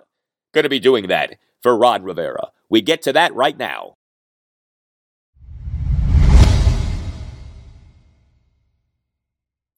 [0.53, 2.49] going to be doing that for Ron Rivera?
[2.69, 3.95] We get to that right now.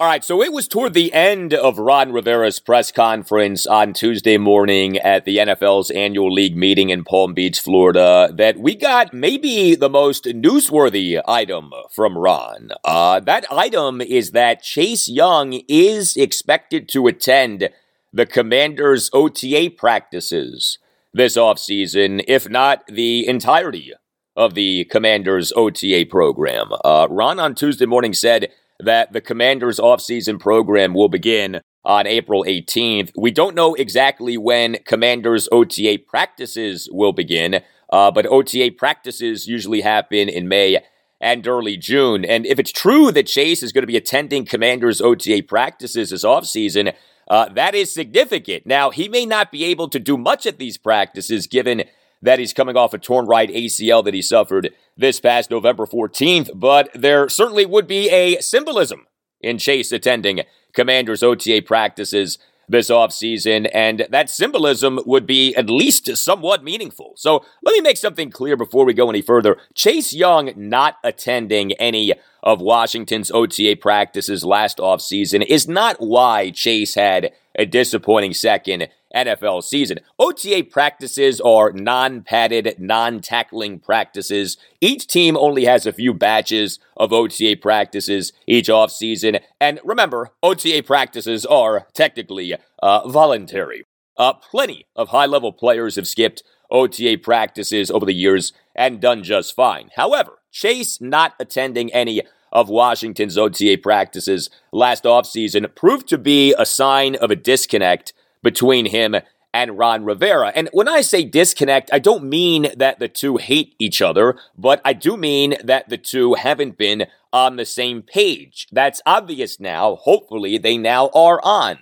[0.01, 4.39] All right, so it was toward the end of Ron Rivera's press conference on Tuesday
[4.39, 9.77] morning at the NFL's annual league meeting in Palm Beach, Florida, that we got maybe
[9.77, 12.71] the most newsworthy item from Ron.
[12.85, 17.71] Uh, that item is that Chase Young is expected to attend
[18.13, 20.79] the Commanders' OTA practices
[21.13, 23.93] this offseason, if not the entirety
[24.35, 26.73] of the Commanders' OTA program.
[26.85, 32.45] Uh, Ron on Tuesday morning said, that the Commanders' offseason program will begin on April
[32.45, 33.13] 18th.
[33.17, 37.63] We don't know exactly when Commanders' OTA practices will begin,
[37.93, 40.79] uh, but OTA practices usually happen in May
[41.21, 42.25] and early June.
[42.25, 46.25] And if it's true that Chase is going to be attending Commanders' OTA practices this
[46.25, 46.95] offseason,
[47.29, 48.67] uh, that is significant.
[48.67, 51.85] Now, he may not be able to do much at these practices given
[52.25, 56.51] that he's coming off a torn right ACL that he suffered this past November 14th,
[56.55, 59.07] but there certainly would be a symbolism
[59.41, 60.41] in Chase attending
[60.73, 67.13] Commanders OTA practices this offseason, and that symbolism would be at least somewhat meaningful.
[67.15, 69.59] So let me make something clear before we go any further.
[69.75, 76.95] Chase Young not attending any of Washington's OTA practices last offseason is not why Chase
[76.95, 79.99] had a disappointing second NFL season.
[80.19, 84.57] OTA practices are non padded, non tackling practices.
[84.81, 89.41] Each team only has a few batches of OTA practices each offseason.
[89.61, 93.87] And remember, OTA practices are technically uh, voluntary.
[94.17, 99.23] Uh, plenty of high level players have skipped OTA practices over the years and done
[99.23, 99.91] just fine.
[99.97, 106.65] However, Chase not attending any of Washington's OTA practices last offseason proved to be a
[106.65, 108.13] sign of a disconnect
[108.45, 109.17] between him
[109.53, 110.53] and Ron Rivera.
[110.55, 114.81] And when I say disconnect, I don't mean that the two hate each other, but
[114.85, 118.69] I do mean that the two haven't been on the same page.
[118.73, 119.97] That's obvious now.
[119.97, 121.79] Hopefully, they now are on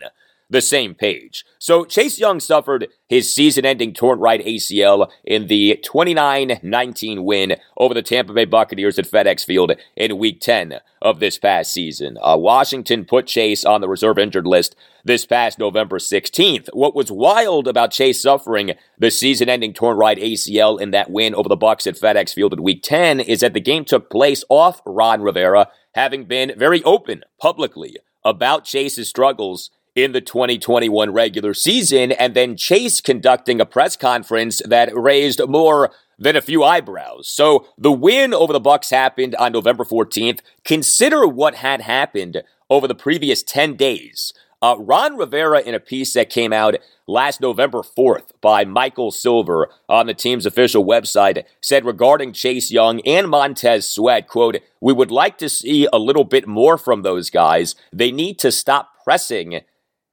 [0.53, 1.45] the same page.
[1.59, 7.57] So Chase Young suffered his season ending torn right ACL in the 29 19 win
[7.79, 12.19] over the Tampa Bay Buccaneers at FedEx Field in week 10 of this past season.
[12.23, 16.69] Uh, Washington put Chase on the reserve injured list this past November 16th.
[16.75, 21.35] What was wild about Chase suffering the season ending torn right ACL in that win
[21.35, 24.45] over the Bucs at FedEx Field in week 10 is that the game took place
[24.51, 31.55] off Ron Rivera having been very open publicly about Chase's struggles in the 2021 regular
[31.55, 37.29] season, and then Chase conducting a press conference that raised more than a few eyebrows.
[37.29, 40.41] So the win over the Bucs happened on November 14th.
[40.65, 44.33] Consider what had happened over the previous 10 days.
[44.63, 46.77] Uh, Ron Rivera, in a piece that came out
[47.09, 53.01] last November 4th by Michael Silver on the team's official website, said regarding Chase Young
[53.01, 57.29] and Montez Sweat, quote, We would like to see a little bit more from those
[57.29, 57.75] guys.
[57.93, 59.63] They need to stop pressing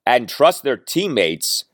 [0.05, 1.65] and trust their teammates.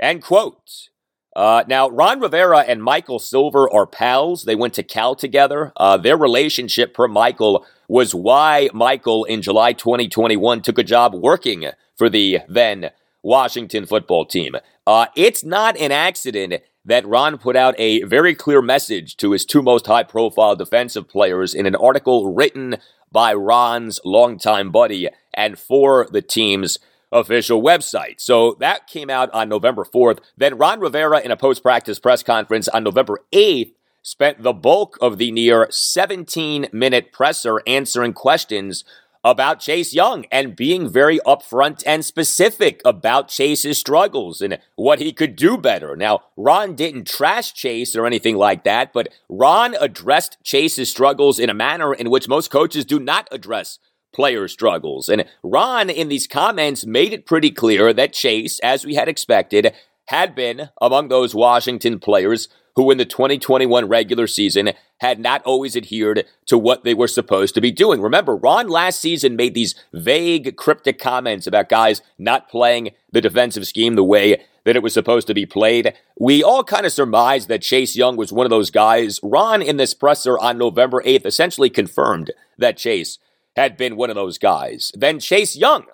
[0.00, 0.88] End quote.
[1.36, 4.44] Uh, now, Ron Rivera and Michael Silver are pals.
[4.44, 5.72] They went to Cal together.
[5.76, 11.66] Uh, their relationship, per Michael, was why Michael in July 2021 took a job working
[11.96, 12.90] for the then
[13.22, 14.54] Washington football team.
[14.86, 19.44] Uh, it's not an accident that Ron put out a very clear message to his
[19.44, 22.76] two most high profile defensive players in an article written
[23.10, 26.78] by Ron's longtime buddy and for the team's
[27.14, 28.20] official website.
[28.20, 30.18] So that came out on November 4th.
[30.36, 34.98] Then Ron Rivera, in a post practice press conference on November 8th, spent the bulk
[35.00, 38.84] of the near 17 minute presser answering questions
[39.24, 45.12] about Chase Young and being very upfront and specific about Chase's struggles and what he
[45.12, 45.96] could do better.
[45.96, 51.48] Now, Ron didn't trash Chase or anything like that, but Ron addressed Chase's struggles in
[51.48, 53.78] a manner in which most coaches do not address
[54.14, 55.08] player struggles.
[55.08, 59.74] And Ron, in these comments, made it pretty clear that Chase, as we had expected,
[60.06, 65.76] had been among those Washington players who in the 2021 regular season had not always
[65.76, 68.00] adhered to what they were supposed to be doing.
[68.00, 73.66] Remember, Ron last season made these vague, cryptic comments about guys not playing the defensive
[73.66, 75.92] scheme the way that it was supposed to be played.
[76.18, 79.20] We all kind of surmised that Chase Young was one of those guys.
[79.22, 83.18] Ron, in this presser on November 8th, essentially confirmed that Chase
[83.56, 84.92] had been one of those guys.
[84.94, 85.84] Then Chase Young,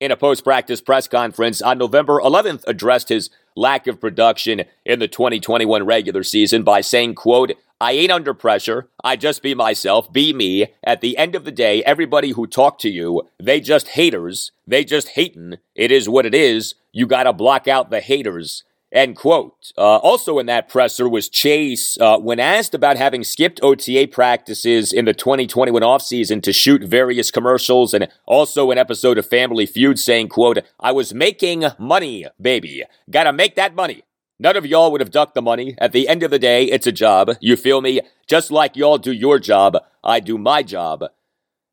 [0.00, 4.98] in a post practice press conference on November 11th, addressed his lack of production in
[4.98, 8.88] the 2021 regular season by saying, quote, I ain't under pressure.
[9.02, 10.68] I just be myself, be me.
[10.82, 14.52] At the end of the day, everybody who talk to you, they just haters.
[14.66, 15.58] They just hatin'.
[15.74, 16.74] It is what it is.
[16.92, 18.64] You gotta block out the haters.
[18.94, 19.72] End quote.
[19.76, 21.98] Uh, also in that presser was Chase.
[22.00, 27.32] Uh, when asked about having skipped OTA practices in the 2021 offseason to shoot various
[27.32, 32.84] commercials and also an episode of Family Feud saying, quote, I was making money, baby.
[33.10, 34.04] Gotta make that money.
[34.38, 35.74] None of y'all would have ducked the money.
[35.78, 37.32] At the end of the day, it's a job.
[37.40, 38.00] You feel me?
[38.28, 41.02] Just like y'all do your job, I do my job.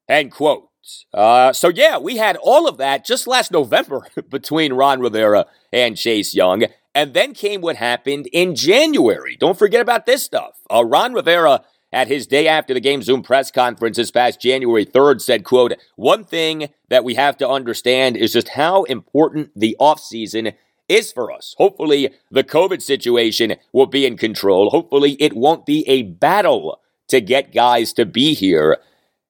[0.09, 0.69] End quote.
[1.13, 5.95] Uh, so yeah, we had all of that just last November between Ron Rivera and
[5.95, 6.65] Chase Young.
[6.93, 9.37] And then came what happened in January.
[9.39, 10.59] Don't forget about this stuff.
[10.69, 11.63] Uh, Ron Rivera
[11.93, 15.73] at his day after the game Zoom press conference this past January 3rd said, quote,
[15.95, 20.53] one thing that we have to understand is just how important the offseason
[20.87, 21.55] is for us.
[21.57, 24.69] Hopefully, the COVID situation will be in control.
[24.69, 28.77] Hopefully, it won't be a battle to get guys to be here.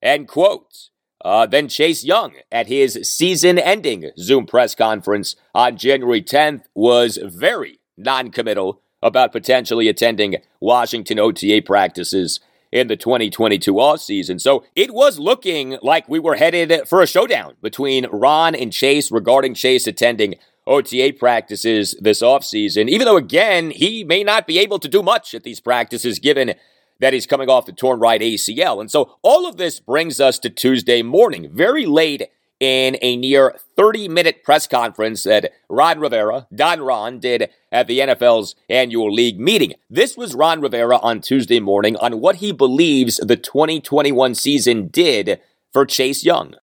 [0.02, 0.91] End quote.
[1.24, 7.18] Uh, then Chase Young at his season ending Zoom press conference on January 10th was
[7.22, 12.40] very non committal about potentially attending Washington OTA practices
[12.72, 14.40] in the 2022 offseason.
[14.40, 19.12] So it was looking like we were headed for a showdown between Ron and Chase
[19.12, 20.36] regarding Chase attending
[20.68, 25.34] OTA practices this offseason, even though, again, he may not be able to do much
[25.34, 26.54] at these practices given
[27.02, 28.80] that he's coming off the torn right ACL.
[28.80, 32.30] And so all of this brings us to Tuesday morning, very late
[32.62, 38.00] in a near 30 minute press conference that Ron Rivera, Don Ron, did at the
[38.00, 39.74] NFL's annual league meeting.
[39.90, 45.42] This was Ron Rivera on Tuesday morning on what he believes the 2021 season did
[45.74, 46.54] for Chase Young.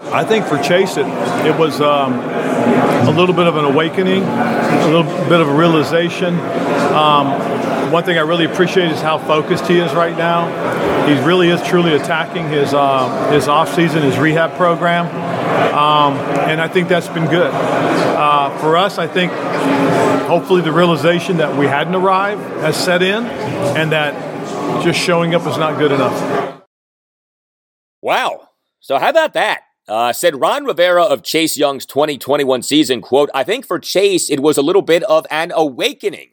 [0.00, 1.06] I think for Chase, it,
[1.46, 6.34] it was um, a little bit of an awakening, a little bit of a realization.
[6.38, 11.06] Um, one thing I really appreciate is how focused he is right now.
[11.06, 15.06] He really is truly attacking his uh, his off season, his rehab program,
[15.74, 16.14] um,
[16.48, 18.98] and I think that's been good uh, for us.
[18.98, 19.32] I think
[20.26, 24.14] hopefully the realization that we hadn't arrived has set in, and that
[24.82, 26.62] just showing up is not good enough.
[28.00, 28.48] Wow.
[28.80, 29.62] So how about that?
[29.88, 34.40] Uh, said Ron Rivera of Chase Young's 2021 season, quote, I think for Chase, it
[34.40, 36.30] was a little bit of an awakening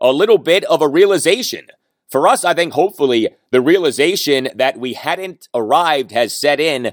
[0.00, 1.66] a little bit of a realization.
[2.08, 6.92] For us, I think hopefully the realization that we hadn't arrived has set in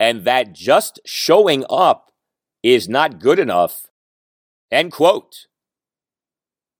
[0.00, 2.10] and that just showing up
[2.62, 3.86] is not good enough.
[4.70, 5.46] End quote.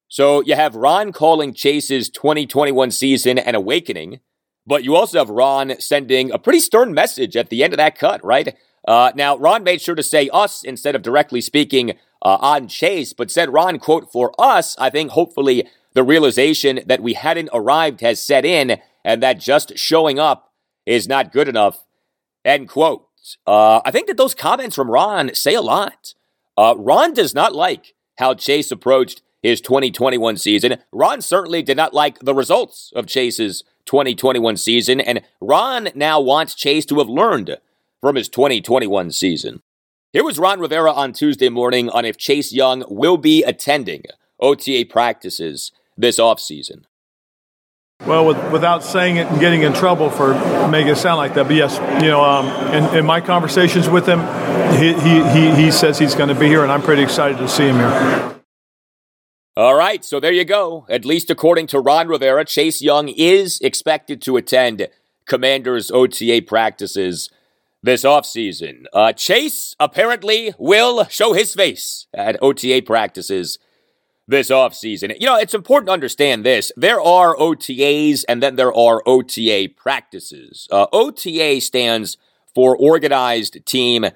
[0.09, 4.21] So you have Ron calling Chase's 2021 season an awakening,
[4.67, 7.99] but you also have Ron sending a pretty stern message at the end of that
[7.99, 8.57] cut, right?
[8.87, 11.93] Uh, now, Ron made sure to say us instead of directly speaking
[12.25, 17.03] uh, on Chase, but said Ron, quote, for us, I think hopefully the realization that
[17.03, 20.53] we hadn't arrived has set in and that just showing up
[20.87, 21.85] is not good enough,
[22.45, 23.07] end quote.
[23.47, 26.15] Uh, I think that those comments from Ron say a lot.
[26.57, 30.77] Uh, Ron does not like how Chase approached his 2021 season.
[30.93, 36.55] Ron certainly did not like the results of Chase's 2021 season, and Ron now wants
[36.55, 37.59] Chase to have learned
[38.01, 39.63] from his 2021 season.
[40.13, 44.03] Here was Ron Rivera on Tuesday morning on if Chase Young will be attending
[44.41, 46.85] OTA practices this offseason.
[48.07, 50.35] Well, with, without saying it and getting in trouble for
[50.69, 54.09] making it sound like that, but yes, you know, um, in, in, my conversations with
[54.09, 54.19] him,
[54.77, 57.49] he, he, he, he says he's going to be here, and I'm pretty excited to
[57.49, 58.42] see him here.
[59.55, 60.87] All right, so there you go.
[60.89, 64.89] At least according to Ron Rivera, Chase Young is expected to attend
[65.27, 67.29] Commanders OTA practices
[67.83, 68.85] this offseason.
[68.95, 73.59] Uh, Chase apparently will show his face at OTA practices
[74.27, 75.15] this offseason.
[75.21, 76.73] You know, it's important to understand this.
[76.75, 80.67] There are OTAs and then there are OTA practices.
[80.71, 82.17] Uh, OTA stands
[82.55, 84.07] for Organized Team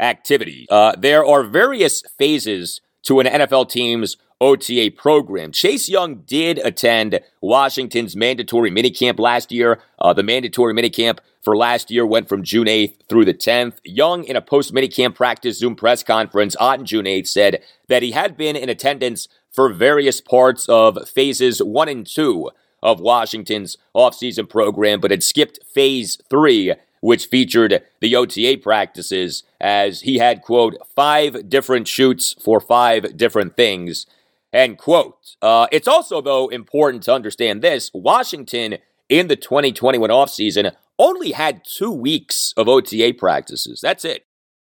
[0.00, 0.66] Activity.
[0.68, 5.52] Uh, there are various phases to an NFL team's OTA program.
[5.52, 9.80] Chase Young did attend Washington's mandatory minicamp last year.
[9.98, 13.74] Uh, the mandatory minicamp for last year went from June 8th through the 10th.
[13.84, 18.12] Young, in a post minicamp practice Zoom press conference on June 8th, said that he
[18.12, 22.50] had been in attendance for various parts of phases one and two
[22.82, 30.02] of Washington's offseason program, but had skipped phase three which featured the OTA practices as
[30.02, 34.06] he had, quote, five different shoots for five different things.
[34.52, 35.36] End quote.
[35.40, 38.78] Uh, it's also, though, important to understand this Washington
[39.08, 43.80] in the 2021 offseason only had two weeks of OTA practices.
[43.80, 44.26] That's it.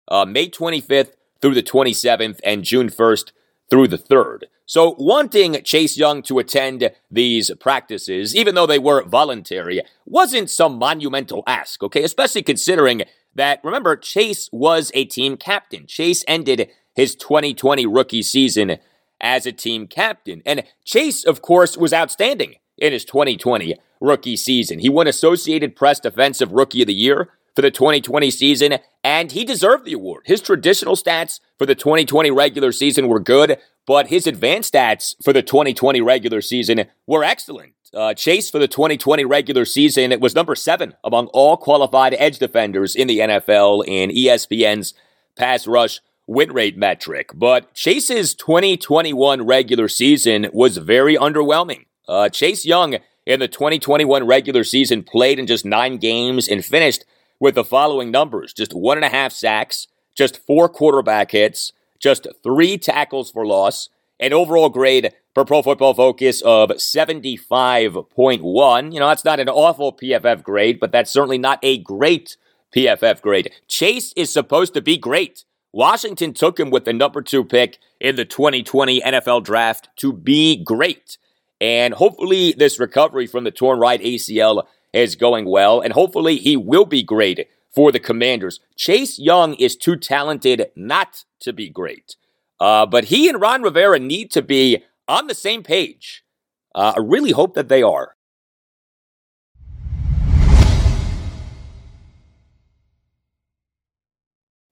[0.09, 3.33] Uh, May 25th through the 27th and June 1st
[3.71, 4.47] through the third.
[4.69, 10.77] So, wanting Chase Young to attend these practices, even though they were voluntary, wasn't some
[10.77, 12.03] monumental ask, okay?
[12.03, 13.03] Especially considering
[13.35, 15.87] that, remember, Chase was a team captain.
[15.87, 18.79] Chase ended his 2020 rookie season
[19.21, 20.43] as a team captain.
[20.45, 24.79] And Chase, of course, was outstanding in his 2020 rookie season.
[24.79, 29.45] He won Associated Press Defensive Rookie of the Year for the 2020 season, and he
[29.45, 30.25] deserved the award.
[30.27, 33.57] His traditional stats for the 2020 regular season were good,
[33.87, 37.73] but his advanced stats for the 2020 regular season were excellent.
[37.95, 42.39] Uh, Chase for the 2020 regular season it was number seven among all qualified edge
[42.39, 44.93] defenders in the NFL in ESPN's
[45.37, 47.31] pass rush win rate metric.
[47.35, 51.87] But Chase's 2021 regular season was very underwhelming.
[52.09, 57.05] Uh, Chase Young in the 2021 regular season played in just nine games and finished
[57.39, 59.87] with the following numbers just one and a half sacks,
[60.17, 63.89] just four quarterback hits, just three tackles for loss,
[64.19, 68.93] an overall grade per Pro Football Focus of 75.1.
[68.93, 72.37] You know, that's not an awful PFF grade, but that's certainly not a great
[72.75, 73.53] PFF grade.
[73.69, 75.45] Chase is supposed to be great.
[75.77, 80.57] Washington took him with the number two pick in the 2020 NFL draft to be
[80.57, 81.19] great.
[81.61, 86.57] And hopefully, this recovery from the torn right ACL is going well, and hopefully, he
[86.57, 88.59] will be great for the Commanders.
[88.75, 92.17] Chase Young is too talented not to be great.
[92.59, 96.25] Uh, but he and Ron Rivera need to be on the same page.
[96.75, 98.16] Uh, I really hope that they are.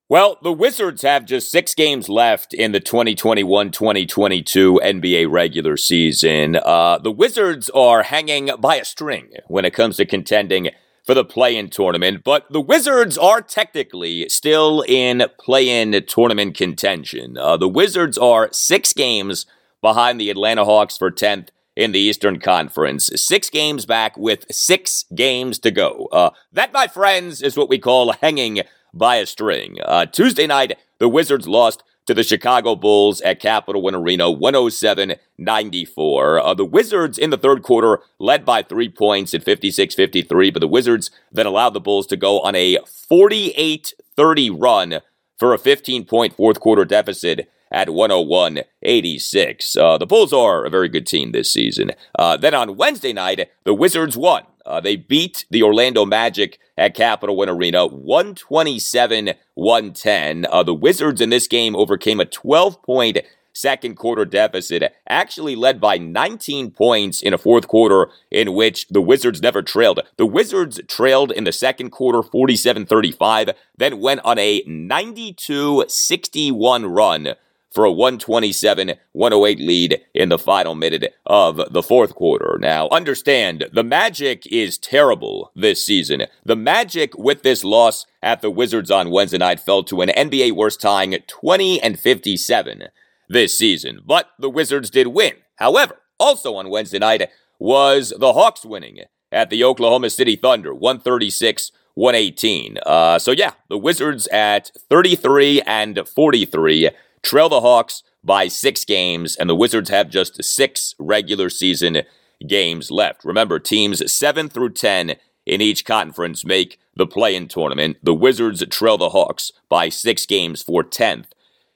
[0.06, 6.56] Well, the Wizards have just six games left in the 2021 2022 NBA regular season.
[6.56, 10.68] Uh, the Wizards are hanging by a string when it comes to contending
[11.06, 16.54] for the play in tournament, but the Wizards are technically still in play in tournament
[16.54, 17.38] contention.
[17.38, 19.46] Uh, the Wizards are six games
[19.80, 23.10] behind the Atlanta Hawks for 10th in the Eastern Conference.
[23.16, 26.10] Six games back with six games to go.
[26.12, 28.60] Uh, that, my friends, is what we call hanging
[28.94, 29.78] by a string.
[29.84, 35.14] Uh, Tuesday night, the Wizards lost to the Chicago Bulls at Capital One Arena 107
[35.38, 36.40] 94.
[36.40, 40.60] Uh, the Wizards in the third quarter led by three points at 56 53, but
[40.60, 45.00] the Wizards then allowed the Bulls to go on a 48 30 run
[45.38, 49.76] for a 15 point fourth quarter deficit at 101 86.
[49.76, 51.92] Uh, the Bulls are a very good team this season.
[52.16, 54.44] Uh, then on Wednesday night, the Wizards won.
[54.66, 60.46] Uh, they beat the Orlando Magic at Capital One Arena 127 110.
[60.50, 63.18] Uh, the Wizards in this game overcame a 12 point
[63.54, 69.00] second quarter deficit, actually led by 19 points in a fourth quarter in which the
[69.00, 70.00] Wizards never trailed.
[70.16, 76.86] The Wizards trailed in the second quarter 47 35, then went on a 92 61
[76.86, 77.34] run
[77.74, 82.56] for a 127 108 lead in the final minute of the fourth quarter.
[82.60, 86.22] Now, understand, the Magic is terrible this season.
[86.44, 90.52] The Magic, with this loss at the Wizards on Wednesday night, fell to an NBA
[90.52, 92.84] worst tying 20 and 57
[93.28, 94.00] this season.
[94.06, 95.34] But the Wizards did win.
[95.56, 97.28] However, also on Wednesday night
[97.58, 99.00] was the Hawks winning
[99.32, 102.78] at the Oklahoma City Thunder, 136 118.
[102.84, 106.90] Uh, so yeah, the Wizards at 33 and 43
[107.24, 112.02] trail the Hawks by six games, and the Wizards have just six regular season
[112.46, 113.24] games left.
[113.24, 117.96] Remember, teams 7 through 10 in each conference make the play in tournament.
[118.02, 121.26] The Wizards trail the Hawks by six games for 10th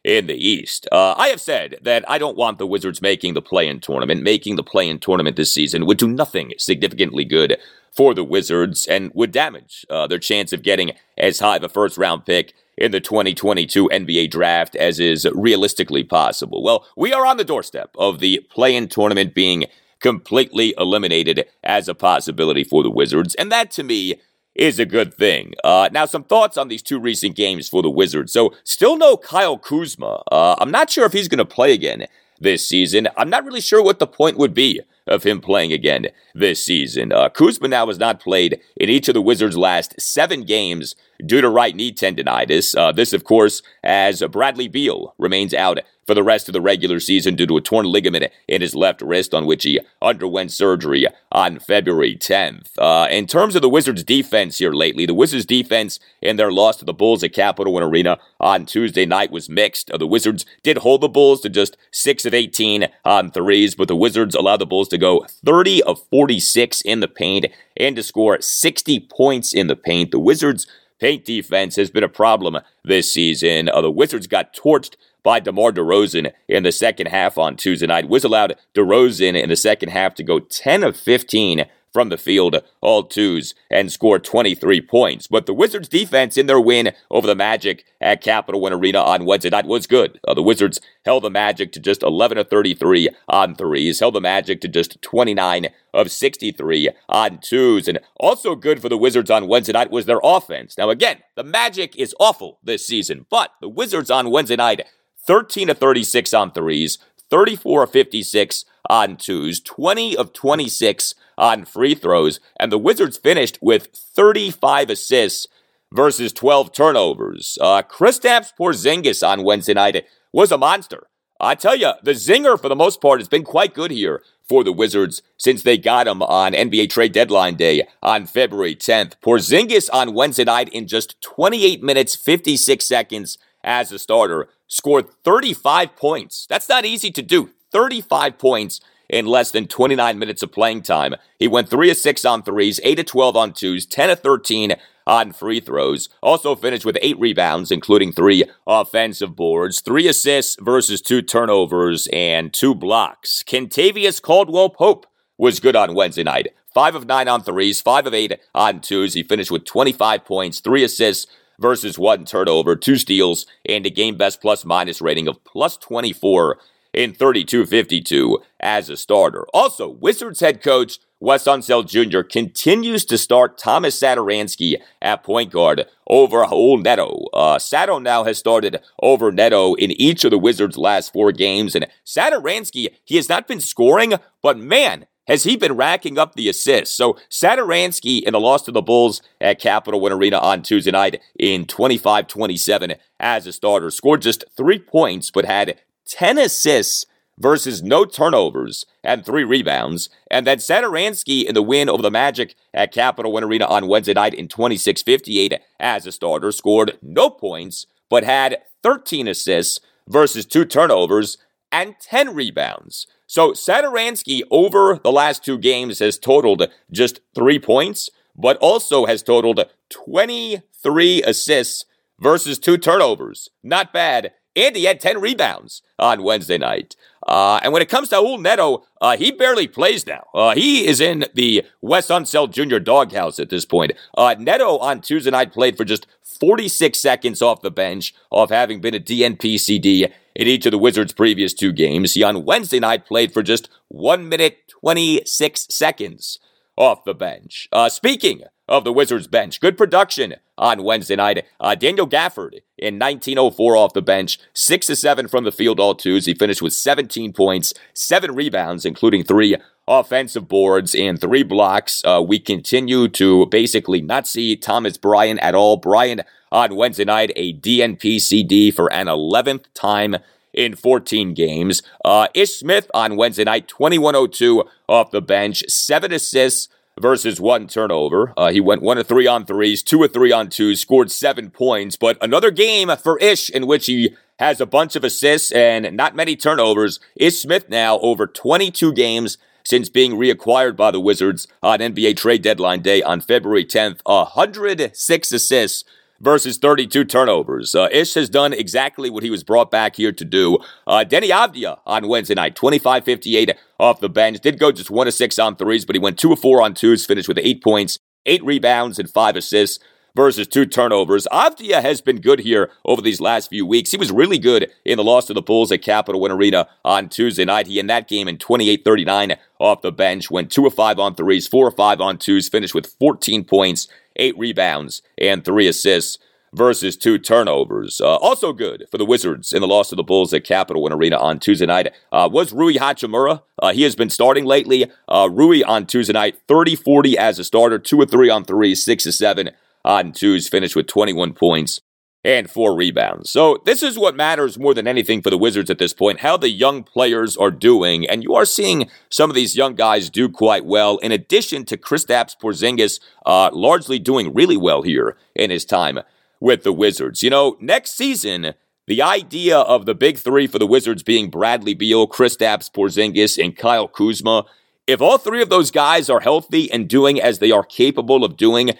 [0.04, 0.88] in the East.
[0.92, 4.22] Uh, I have said that I don't want the Wizards making the play in tournament.
[4.22, 7.58] Making the play in tournament this season would do nothing significantly good
[7.94, 11.68] for the Wizards and would damage uh, their chance of getting as high of a
[11.68, 16.62] first round pick in the 2022 NBA draft as is realistically possible.
[16.62, 19.66] Well, we are on the doorstep of the play in tournament being
[20.00, 24.14] completely eliminated as a possibility for the Wizards, and that to me
[24.54, 25.54] is a good thing.
[25.62, 28.32] Uh, now, some thoughts on these two recent games for the Wizards.
[28.32, 30.22] So, still no Kyle Kuzma.
[30.30, 32.06] Uh, I'm not sure if he's going to play again
[32.40, 33.08] this season.
[33.16, 37.12] I'm not really sure what the point would be of him playing again this season.
[37.12, 40.94] Uh, Kuzma now has not played in each of the Wizards' last seven games
[41.24, 42.76] due to right knee tendonitis.
[42.76, 46.98] Uh, this, of course, as Bradley Beal remains out for the rest of the regular
[46.98, 51.06] season due to a torn ligament in his left wrist on which he underwent surgery
[51.30, 52.70] on February 10th.
[52.78, 56.78] Uh, in terms of the Wizards' defense here lately, the Wizards' defense in their loss
[56.78, 59.90] to the Bulls at Capital One Arena on Tuesday night was mixed.
[59.90, 63.88] Uh, the Wizards did hold the Bulls to just 6 of 18 on threes, but
[63.88, 67.44] the Wizards allowed the Bulls to go 30 of 46 in the paint
[67.76, 70.10] and to score 60 points in the paint.
[70.10, 70.66] The Wizards'
[70.98, 73.68] paint defense has been a problem this season.
[73.68, 78.08] Uh, the Wizards got torched by DeMar DeRozan in the second half on Tuesday night.
[78.08, 82.62] Was allowed DeRozan in the second half to go 10 of 15 from the field,
[82.80, 85.26] all twos, and scored 23 points.
[85.26, 89.24] But the Wizards' defense in their win over the Magic at Capital One Arena on
[89.24, 90.20] Wednesday night was good.
[90.26, 94.20] Uh, the Wizards held the Magic to just 11 of 33 on threes, held the
[94.20, 97.88] Magic to just 29 of 63 on twos.
[97.88, 100.76] And also good for the Wizards on Wednesday night was their offense.
[100.76, 104.86] Now, again, the Magic is awful this season, but the Wizards on Wednesday night,
[105.28, 106.96] 13 of 36 on threes,
[107.28, 113.58] 34 of 56 on twos, 20 of 26 on free throws, and the Wizards finished
[113.60, 115.46] with 35 assists
[115.92, 117.58] versus 12 turnovers.
[117.60, 121.08] Uh, Kristaps Porzingis on Wednesday night was a monster.
[121.38, 124.64] I tell you, the zinger for the most part has been quite good here for
[124.64, 129.12] the Wizards since they got him on NBA trade deadline day on February 10th.
[129.22, 135.96] Porzingis on Wednesday night in just 28 minutes 56 seconds as a starter scored 35
[135.96, 136.46] points.
[136.48, 137.50] That's not easy to do.
[137.72, 141.14] 35 points in less than 29 minutes of playing time.
[141.38, 144.76] He went 3 of 6 on threes, 8 of 12 on twos, 10 of 13
[145.06, 146.10] on free throws.
[146.22, 152.52] Also finished with 8 rebounds, including 3 offensive boards, 3 assists versus 2 turnovers, and
[152.52, 153.42] 2 blocks.
[153.46, 155.06] Kentavious Caldwell Pope
[155.38, 156.48] was good on Wednesday night.
[156.74, 159.14] 5 of 9 on threes, 5 of 8 on twos.
[159.14, 161.26] He finished with 25 points, 3 assists
[161.58, 166.58] versus 1 turnover, 2 steals, and a game best plus minus rating of plus 24
[166.92, 169.46] in 32-52 as a starter.
[169.52, 172.20] Also, Wizards head coach Wes Unseld Jr.
[172.20, 177.24] continues to start Thomas Satoransky at point guard over Raul Neto.
[177.32, 181.74] Uh, Sato now has started over Neto in each of the Wizards' last four games,
[181.74, 186.48] and Satoransky, he has not been scoring, but man, has he been racking up the
[186.48, 186.96] assists.
[186.96, 191.20] So Satoransky in the loss to the Bulls at Capital One Arena on Tuesday night
[191.38, 197.04] in 25-27 as a starter scored just three points, but had 10 assists
[197.38, 200.08] versus no turnovers and three rebounds.
[200.30, 204.14] And then Satoransky in the win over the Magic at Capital One Arena on Wednesday
[204.14, 210.64] night in 26-58 as a starter scored no points, but had 13 assists versus two
[210.64, 211.38] turnovers
[211.70, 213.06] and 10 rebounds.
[213.28, 219.22] So Satoransky over the last two games has totaled just three points, but also has
[219.22, 221.84] totaled 23 assists
[222.18, 223.50] versus two turnovers.
[223.62, 226.96] Not bad and he had 10 rebounds on Wednesday night.
[227.26, 230.26] Uh, and when it comes to Raul Neto, uh, he barely plays now.
[230.34, 232.78] Uh, he is in the Wes Unseld Jr.
[232.78, 233.92] doghouse at this point.
[234.16, 238.80] Uh, Neto on Tuesday night played for just 46 seconds off the bench, off having
[238.80, 242.14] been a DNP CD in each of the Wizards' previous two games.
[242.14, 246.38] He on Wednesday night played for just 1 minute 26 seconds
[246.76, 247.68] off the bench.
[247.72, 249.60] Uh, speaking of the Wizards bench.
[249.60, 251.46] Good production on Wednesday night.
[251.58, 255.94] Uh, Daniel Gafford in 1904 off the bench, 6 to 7 from the field all
[255.94, 256.26] twos.
[256.26, 259.56] He finished with 17 points, 7 rebounds, including 3
[259.88, 262.02] offensive boards and 3 blocks.
[262.04, 265.76] Uh, we continue to basically not see Thomas Bryant at all.
[265.76, 266.20] Bryant
[266.52, 270.16] on Wednesday night, a DNP CD for an 11th time
[270.52, 271.82] in 14 games.
[272.04, 276.68] Uh, Ish Smith on Wednesday night, 2102 off the bench, 7 assists
[277.00, 278.32] versus one turnover.
[278.36, 281.50] Uh, he went one of three on threes, two of three on twos, scored seven
[281.50, 281.96] points.
[281.96, 286.14] But another game for Ish in which he has a bunch of assists and not
[286.14, 287.00] many turnovers.
[287.16, 289.38] Ish Smith now over 22 games
[289.68, 294.00] since being reacquired by the Wizards on NBA trade deadline day on February 10th.
[294.06, 295.84] 106 assists
[296.20, 297.74] versus 32 turnovers.
[297.74, 300.56] Uh, Ish has done exactly what he was brought back here to do.
[300.86, 304.40] Uh, Deni Avdija on Wednesday night, 25 58 off the bench.
[304.40, 306.72] Did go just 1 of 6 on threes, but he went 2 of 4 on
[306.72, 309.84] twos, finished with 8 points, 8 rebounds, and 5 assists
[310.14, 311.26] versus two turnovers.
[311.32, 313.90] Avdija has been good here over these last few weeks.
[313.90, 317.08] He was really good in the loss to the Bulls at Capital One Arena on
[317.08, 317.66] Tuesday night.
[317.66, 321.48] He in that game in 28-39 off the bench, went 2 of 5 on threes,
[321.48, 326.18] 4 of 5 on twos, finished with 14 points, eight rebounds, and three assists
[326.54, 328.00] versus two turnovers.
[328.00, 330.92] Uh, also good for the Wizards in the loss to the Bulls at Capital One
[330.92, 333.42] Arena on Tuesday night uh, was Rui Hachimura.
[333.58, 334.90] Uh, he has been starting lately.
[335.08, 339.06] Uh, Rui on Tuesday night, 30-40 as a starter, 2 of 3 on 3, 6
[339.06, 339.50] of 7
[339.84, 341.80] on 2s, finished with 21 points
[342.24, 343.30] and four rebounds.
[343.30, 346.36] So this is what matters more than anything for the Wizards at this point, how
[346.36, 348.08] the young players are doing.
[348.08, 351.76] And you are seeing some of these young guys do quite well, in addition to
[351.76, 356.00] Kristaps Porzingis uh, largely doing really well here in his time
[356.40, 357.22] with the Wizards.
[357.22, 358.54] You know, next season,
[358.86, 363.56] the idea of the big three for the Wizards being Bradley Beal, Kristaps Porzingis, and
[363.56, 364.44] Kyle Kuzma,
[364.86, 368.38] if all three of those guys are healthy and doing as they are capable of
[368.38, 368.70] doing,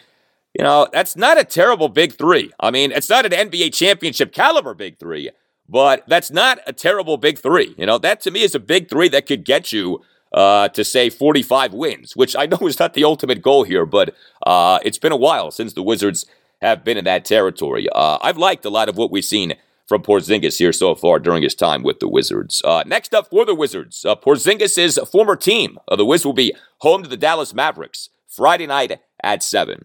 [0.59, 2.53] you know, that's not a terrible big three.
[2.59, 5.31] I mean, it's not an NBA championship caliber big three,
[5.69, 7.77] but that's not a terrible big three.
[7.79, 10.03] You know, that to me is a big three that could get you
[10.33, 14.15] uh, to say 45 wins, which I know is not the ultimate goal here, but
[14.45, 16.27] uh, it's been a while since the Wizards
[16.61, 17.87] have been in that territory.
[17.95, 19.55] Uh, I've liked a lot of what we've seen
[19.87, 22.63] from Porzingis here so far during his time with the Wizards.
[22.65, 25.79] Uh, next up for the Wizards, uh, Porzingis' former team.
[25.87, 29.81] Uh, the Wiz will be home to the Dallas Mavericks Friday night at 7.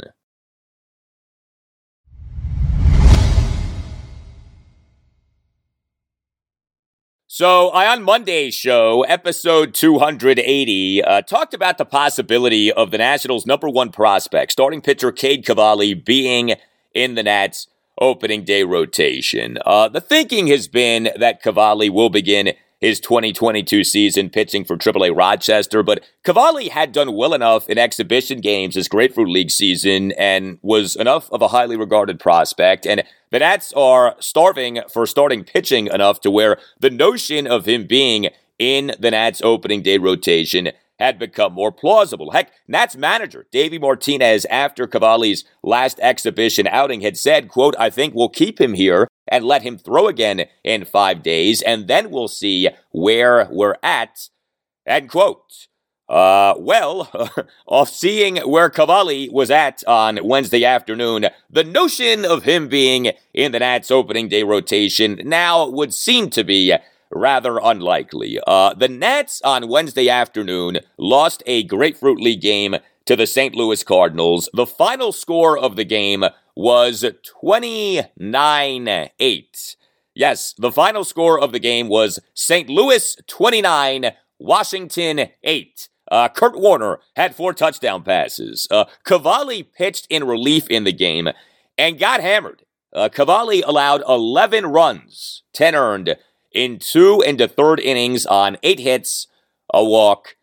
[7.36, 13.48] So, I on Monday's show, episode 280, uh, talked about the possibility of the Nationals'
[13.48, 16.54] number one prospect, starting pitcher Cade Cavalli, being
[16.94, 17.66] in the Nats
[18.00, 19.58] opening day rotation.
[19.66, 22.54] Uh, the thinking has been that Cavalli will begin
[22.84, 28.42] his 2022 season pitching for AAA Rochester, but Cavalli had done well enough in exhibition
[28.42, 32.86] games this Grapefruit League season and was enough of a highly regarded prospect.
[32.86, 37.88] And the Nats are starving for starting pitching enough to where the notion of him
[37.88, 38.28] being
[38.60, 40.74] in the Nats opening day rotation
[41.04, 42.32] had become more plausible.
[42.32, 48.16] Heck, Nats manager Davey Martinez, after Cavalli's last exhibition outing, had said, quote, I think
[48.16, 52.30] we'll keep him here and let him throw again in five days, and then we'll
[52.30, 54.30] see where we're at,
[54.86, 55.68] end quote.
[56.08, 57.10] Uh, well,
[57.68, 63.52] off seeing where Cavalli was at on Wednesday afternoon, the notion of him being in
[63.52, 66.74] the Nats opening day rotation now would seem to be
[67.16, 68.40] rather unlikely.
[68.46, 72.76] Uh, the Nats on Wednesday afternoon lost a Grapefruit League game
[73.06, 73.56] to the St.
[73.56, 74.50] Louis Cardinals.
[74.54, 76.24] The final score of the game
[76.56, 77.06] was
[77.42, 79.76] 29 8.
[80.16, 82.70] Yes, the final score of the game was St.
[82.70, 85.90] Louis 29, Washington 8.
[86.12, 88.68] Uh, Kurt Warner had four touchdown passes.
[88.70, 91.30] Uh, Cavalli pitched in relief in the game
[91.78, 92.64] and got hammered.
[92.94, 96.16] Uh, Cavalli allowed 11 runs, 10 earned,
[96.54, 99.28] in two and third innings on eight hits,
[99.74, 100.36] a walk,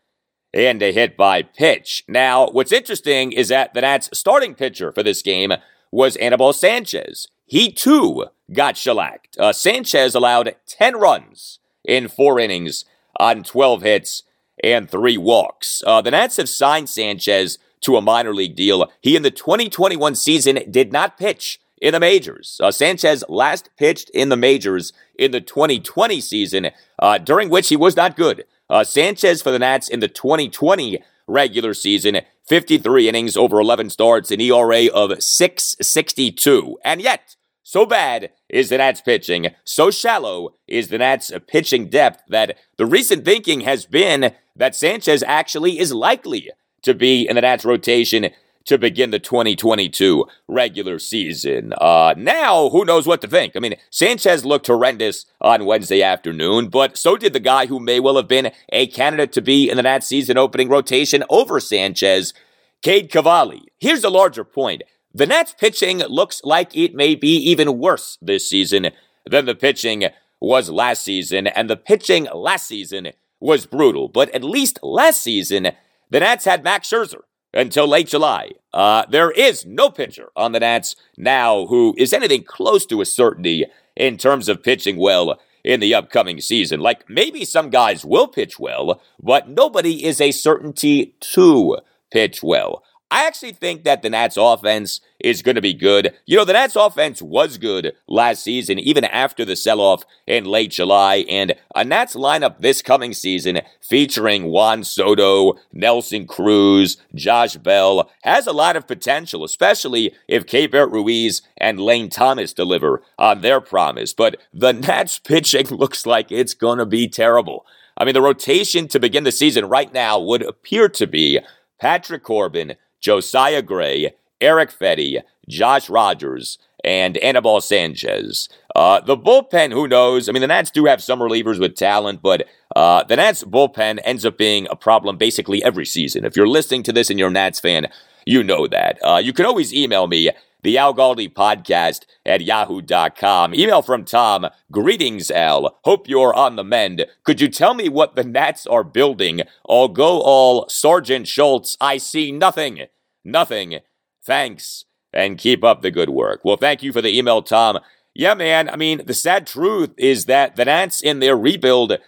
[0.53, 2.05] and a hit by pitch.
[2.09, 5.53] Now, what's interesting is that the Nats' starting pitcher for this game
[5.93, 7.28] was Anibal Sanchez.
[7.47, 9.39] He too got shellacked.
[9.39, 12.85] Uh, Sanchez allowed 10 runs in four innings
[13.19, 14.23] on 12 hits
[14.62, 15.82] and three walks.
[15.87, 18.91] Uh, the Nats have signed Sanchez to a minor league deal.
[19.01, 22.61] He in the 2021 season did not pitch in the majors.
[22.62, 27.77] Uh, Sanchez last pitched in the majors in the 2020 season, uh, during which he
[27.77, 28.44] was not good.
[28.69, 34.31] Uh, Sanchez for the Nats in the 2020 regular season, 53 innings over 11 starts,
[34.31, 36.78] an ERA of 662.
[36.85, 42.23] And yet, so bad is the Nats pitching, so shallow is the Nats pitching depth
[42.28, 46.51] that the recent thinking has been that Sanchez actually is likely
[46.82, 48.31] to be in the Nats rotation
[48.66, 51.73] to begin the 2022 regular season.
[51.81, 53.57] Uh, now, who knows what to think?
[53.57, 58.01] I mean, Sanchez looked horrendous on Wednesday afternoon, but so did the guy who may
[58.01, 62.35] well have been a candidate to be in the Nats season opening rotation over Sanchez,
[62.82, 63.62] Cade Cavalli.
[63.78, 64.82] Here's a larger point.
[65.12, 68.91] The Nats pitching looks like it may be even worse this season
[69.27, 70.05] than the pitching
[70.41, 73.09] was last season, and the pitching last season
[73.41, 74.09] was brutal.
[74.09, 75.73] But at least last season,
[76.11, 77.23] the Nats had Max Scherzer
[77.53, 78.53] until late July.
[78.73, 83.07] Uh, there is no pitcher on the Nats now who is anything close to a
[83.07, 83.67] certainty
[83.97, 86.81] in terms of pitching well in the upcoming season.
[86.81, 91.79] Like maybe some guys will pitch well, but nobody is a certainty to
[92.11, 92.83] pitch well.
[93.12, 96.15] I actually think that the Nats offense is going to be good.
[96.27, 100.45] You know, the Nats offense was good last season, even after the sell off in
[100.45, 101.24] late July.
[101.28, 108.47] And a Nats lineup this coming season featuring Juan Soto, Nelson Cruz, Josh Bell has
[108.47, 114.12] a lot of potential, especially if Keibert Ruiz and Lane Thomas deliver on their promise.
[114.15, 117.66] But the Nats pitching looks like it's going to be terrible.
[117.97, 121.41] I mean, the rotation to begin the season right now would appear to be
[121.81, 122.77] Patrick Corbin.
[123.01, 128.49] Josiah Gray, Eric Fedde, Josh Rogers, and Anibal Sanchez.
[128.75, 130.29] Uh, the bullpen, who knows?
[130.29, 132.47] I mean, the Nats do have some relievers with talent, but
[132.77, 136.25] uh, the Nats bullpen ends up being a problem basically every season.
[136.25, 137.89] If you're listening to this and you're a Nats fan,
[138.25, 138.99] you know that.
[139.05, 140.31] Uh, you can always email me,
[140.62, 143.55] the Al Galdi podcast at yahoo.com.
[143.55, 144.47] Email from Tom.
[144.70, 145.78] Greetings, Al.
[145.85, 147.07] Hope you're on the mend.
[147.24, 149.43] Could you tell me what the Nats are building?
[149.69, 151.77] I'll go all Sergeant Schultz.
[151.81, 152.87] I see nothing.
[153.24, 153.81] Nothing.
[154.23, 154.85] Thanks.
[155.12, 156.45] And keep up the good work.
[156.45, 157.81] Well, thank you for the email, Tom.
[158.15, 158.69] Yeah, man.
[158.69, 161.99] I mean, the sad truth is that the Nats in their rebuild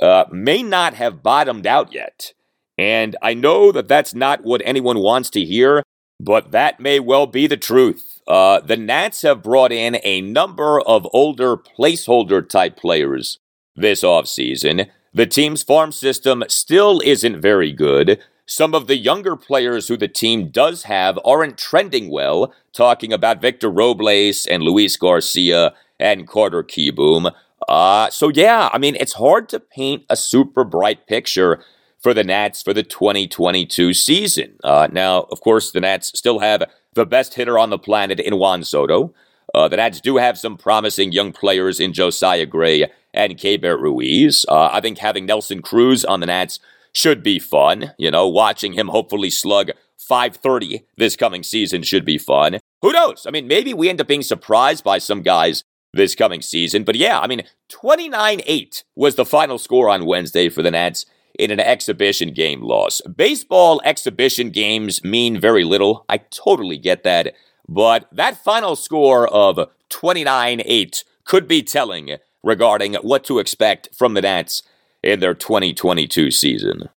[0.00, 2.32] uh, may not have bottomed out yet.
[2.78, 5.82] And I know that that's not what anyone wants to hear,
[6.20, 8.20] but that may well be the truth.
[8.28, 13.38] Uh, the Nats have brought in a number of older placeholder type players
[13.74, 14.88] this offseason.
[15.14, 18.20] The team's farm system still isn't very good.
[18.46, 23.40] Some of the younger players who the team does have aren't trending well, talking about
[23.40, 27.32] Victor Robles and Luis Garcia and Carter Kieboom.
[27.68, 31.62] Uh, so, yeah, I mean, it's hard to paint a super bright picture
[32.00, 34.58] for the Nats for the 2022 season.
[34.64, 36.64] Uh, now, of course, the Nats still have
[36.94, 39.14] the best hitter on the planet in Juan Soto.
[39.54, 44.46] Uh, the Nats do have some promising young players in Josiah Gray and Keibert Ruiz.
[44.48, 46.60] Uh, I think having Nelson Cruz on the Nats
[46.92, 47.92] should be fun.
[47.98, 52.58] You know, watching him hopefully slug 530 this coming season should be fun.
[52.82, 53.26] Who knows?
[53.26, 56.84] I mean, maybe we end up being surprised by some guys this coming season.
[56.84, 61.04] But yeah, I mean, 29 8 was the final score on Wednesday for the Nats
[61.40, 63.00] in an exhibition game loss.
[63.02, 66.04] Baseball exhibition games mean very little.
[66.08, 67.34] I totally get that.
[67.68, 69.58] But that final score of
[69.88, 74.62] 29 8 could be telling regarding what to expect from the Nats
[75.02, 76.90] in their 2022 season.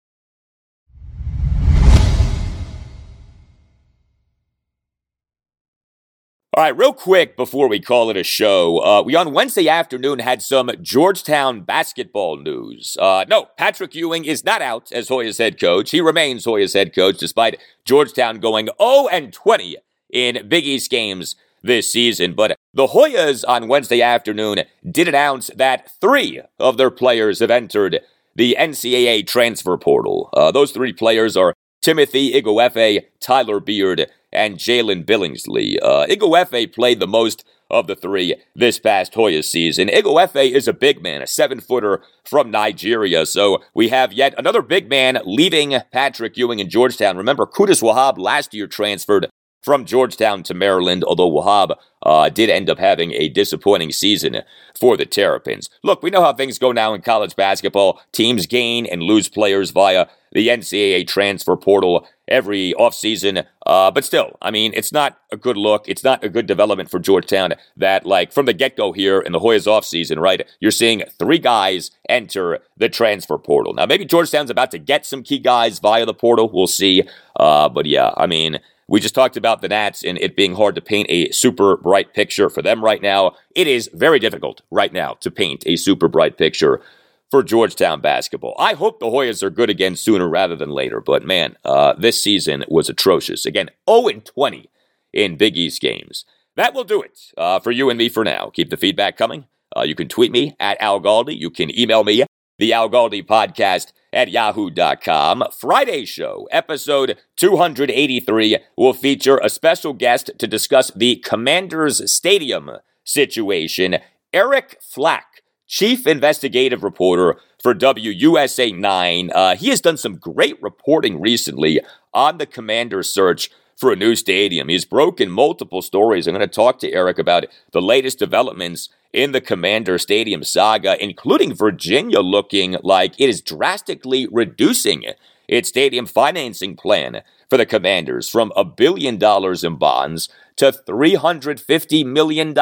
[6.53, 10.19] All right, real quick before we call it a show, uh, we on Wednesday afternoon
[10.19, 12.98] had some Georgetown basketball news.
[12.99, 15.91] Uh, no, Patrick Ewing is not out as Hoyas head coach.
[15.91, 19.78] He remains Hoyas head coach despite Georgetown going 0 and 20
[20.11, 22.34] in Big East games this season.
[22.34, 28.02] But the Hoyas on Wednesday afternoon did announce that three of their players have entered
[28.36, 30.30] the NCAA transfer portal.
[30.34, 35.78] Uh, those three players are Timothy Ighoefe, Tyler Beard, and Jalen Billingsley.
[35.82, 39.88] Uh, Ighoefe played the most of the three this past Hoya season.
[39.88, 43.26] Ighoefe is a big man, a seven footer from Nigeria.
[43.26, 47.18] So we have yet another big man leaving Patrick Ewing in Georgetown.
[47.18, 49.30] Remember, Qudus Wahab last year transferred
[49.62, 54.42] from Georgetown to Maryland, although Wahab uh, did end up having a disappointing season
[54.80, 55.70] for the Terrapins.
[55.84, 58.02] Look, we know how things go now in college basketball.
[58.12, 63.46] Teams gain and lose players via the NCAA transfer portal every offseason.
[63.66, 65.88] Uh, but still, I mean, it's not a good look.
[65.88, 69.34] It's not a good development for Georgetown that, like, from the get go here in
[69.34, 70.48] the Hoyas offseason, right?
[70.60, 73.74] You're seeing three guys enter the transfer portal.
[73.74, 76.50] Now, maybe Georgetown's about to get some key guys via the portal.
[76.52, 77.04] We'll see.
[77.36, 78.60] Uh, but yeah, I mean,
[78.92, 82.14] we just talked about the Nats and it being hard to paint a super bright
[82.14, 83.38] picture for them right now.
[83.56, 86.82] It is very difficult right now to paint a super bright picture
[87.30, 88.54] for Georgetown basketball.
[88.60, 92.22] I hope the Hoyas are good again sooner rather than later, but man, uh, this
[92.22, 93.46] season was atrocious.
[93.46, 94.70] Again, 0 20
[95.14, 96.26] in Big East games.
[96.58, 98.52] That will do it uh, for you and me for now.
[98.54, 99.46] Keep the feedback coming.
[99.74, 101.40] Uh, you can tweet me at Al Galdi.
[101.40, 102.26] You can email me,
[102.60, 105.44] the Al Galdi podcast at yahoo.com.
[105.58, 112.72] Friday show, episode 283, will feature a special guest to discuss the Commanders Stadium
[113.04, 113.98] situation.
[114.34, 119.32] Eric Flack, chief investigative reporter for WUSA 9.
[119.34, 121.80] Uh, he has done some great reporting recently
[122.14, 123.50] on the Commanders search
[123.82, 124.70] for a new stadium.
[124.70, 126.28] He's broken multiple stories.
[126.28, 131.03] I'm going to talk to Eric about the latest developments in the Commander Stadium saga,
[131.03, 135.06] including Virginia looking like it is drastically reducing
[135.48, 142.06] its stadium financing plan for the Commanders from a billion dollars in bonds to $350
[142.06, 142.56] million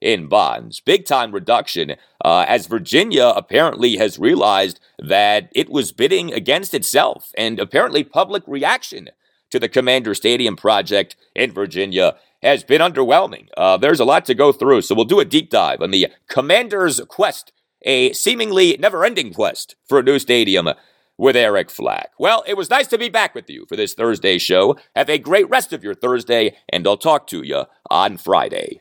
[0.00, 0.80] in bonds.
[0.80, 1.94] Big time reduction,
[2.24, 8.42] uh, as Virginia apparently has realized that it was bidding against itself, and apparently public
[8.46, 9.10] reaction
[9.50, 13.48] to the Commander Stadium project in Virginia has been underwhelming.
[13.56, 16.08] Uh, there's a lot to go through, so we'll do a deep dive on the
[16.28, 17.52] Commander's quest,
[17.82, 20.68] a seemingly never ending quest for a new stadium
[21.16, 22.10] with Eric Flack.
[22.18, 24.76] Well, it was nice to be back with you for this Thursday show.
[24.94, 28.80] Have a great rest of your Thursday, and I'll talk to you on Friday.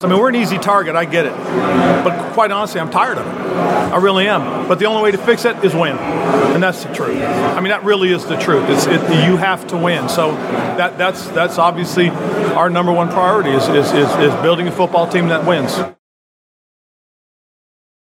[0.00, 0.94] I mean, we're an easy target.
[0.94, 1.32] I get it.
[1.32, 3.30] But quite honestly, I'm tired of it.
[3.30, 4.68] I really am.
[4.68, 5.98] But the only way to fix it is win.
[5.98, 7.20] And that's the truth.
[7.20, 8.70] I mean, that really is the truth.
[8.70, 10.08] It's, it, you have to win.
[10.08, 10.36] So
[10.76, 15.08] that, that's, that's obviously our number one priority is, is, is, is building a football
[15.08, 15.74] team that wins.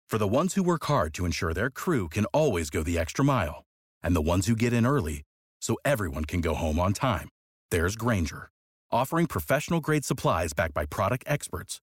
[0.08, 3.24] For the ones who work hard to ensure their crew can always go the extra
[3.24, 3.64] mile,
[4.02, 5.22] and the ones who get in early
[5.60, 7.28] so everyone can go home on time,
[7.70, 8.50] there's Grainger
[8.94, 11.80] offering professional grade supplies backed by product experts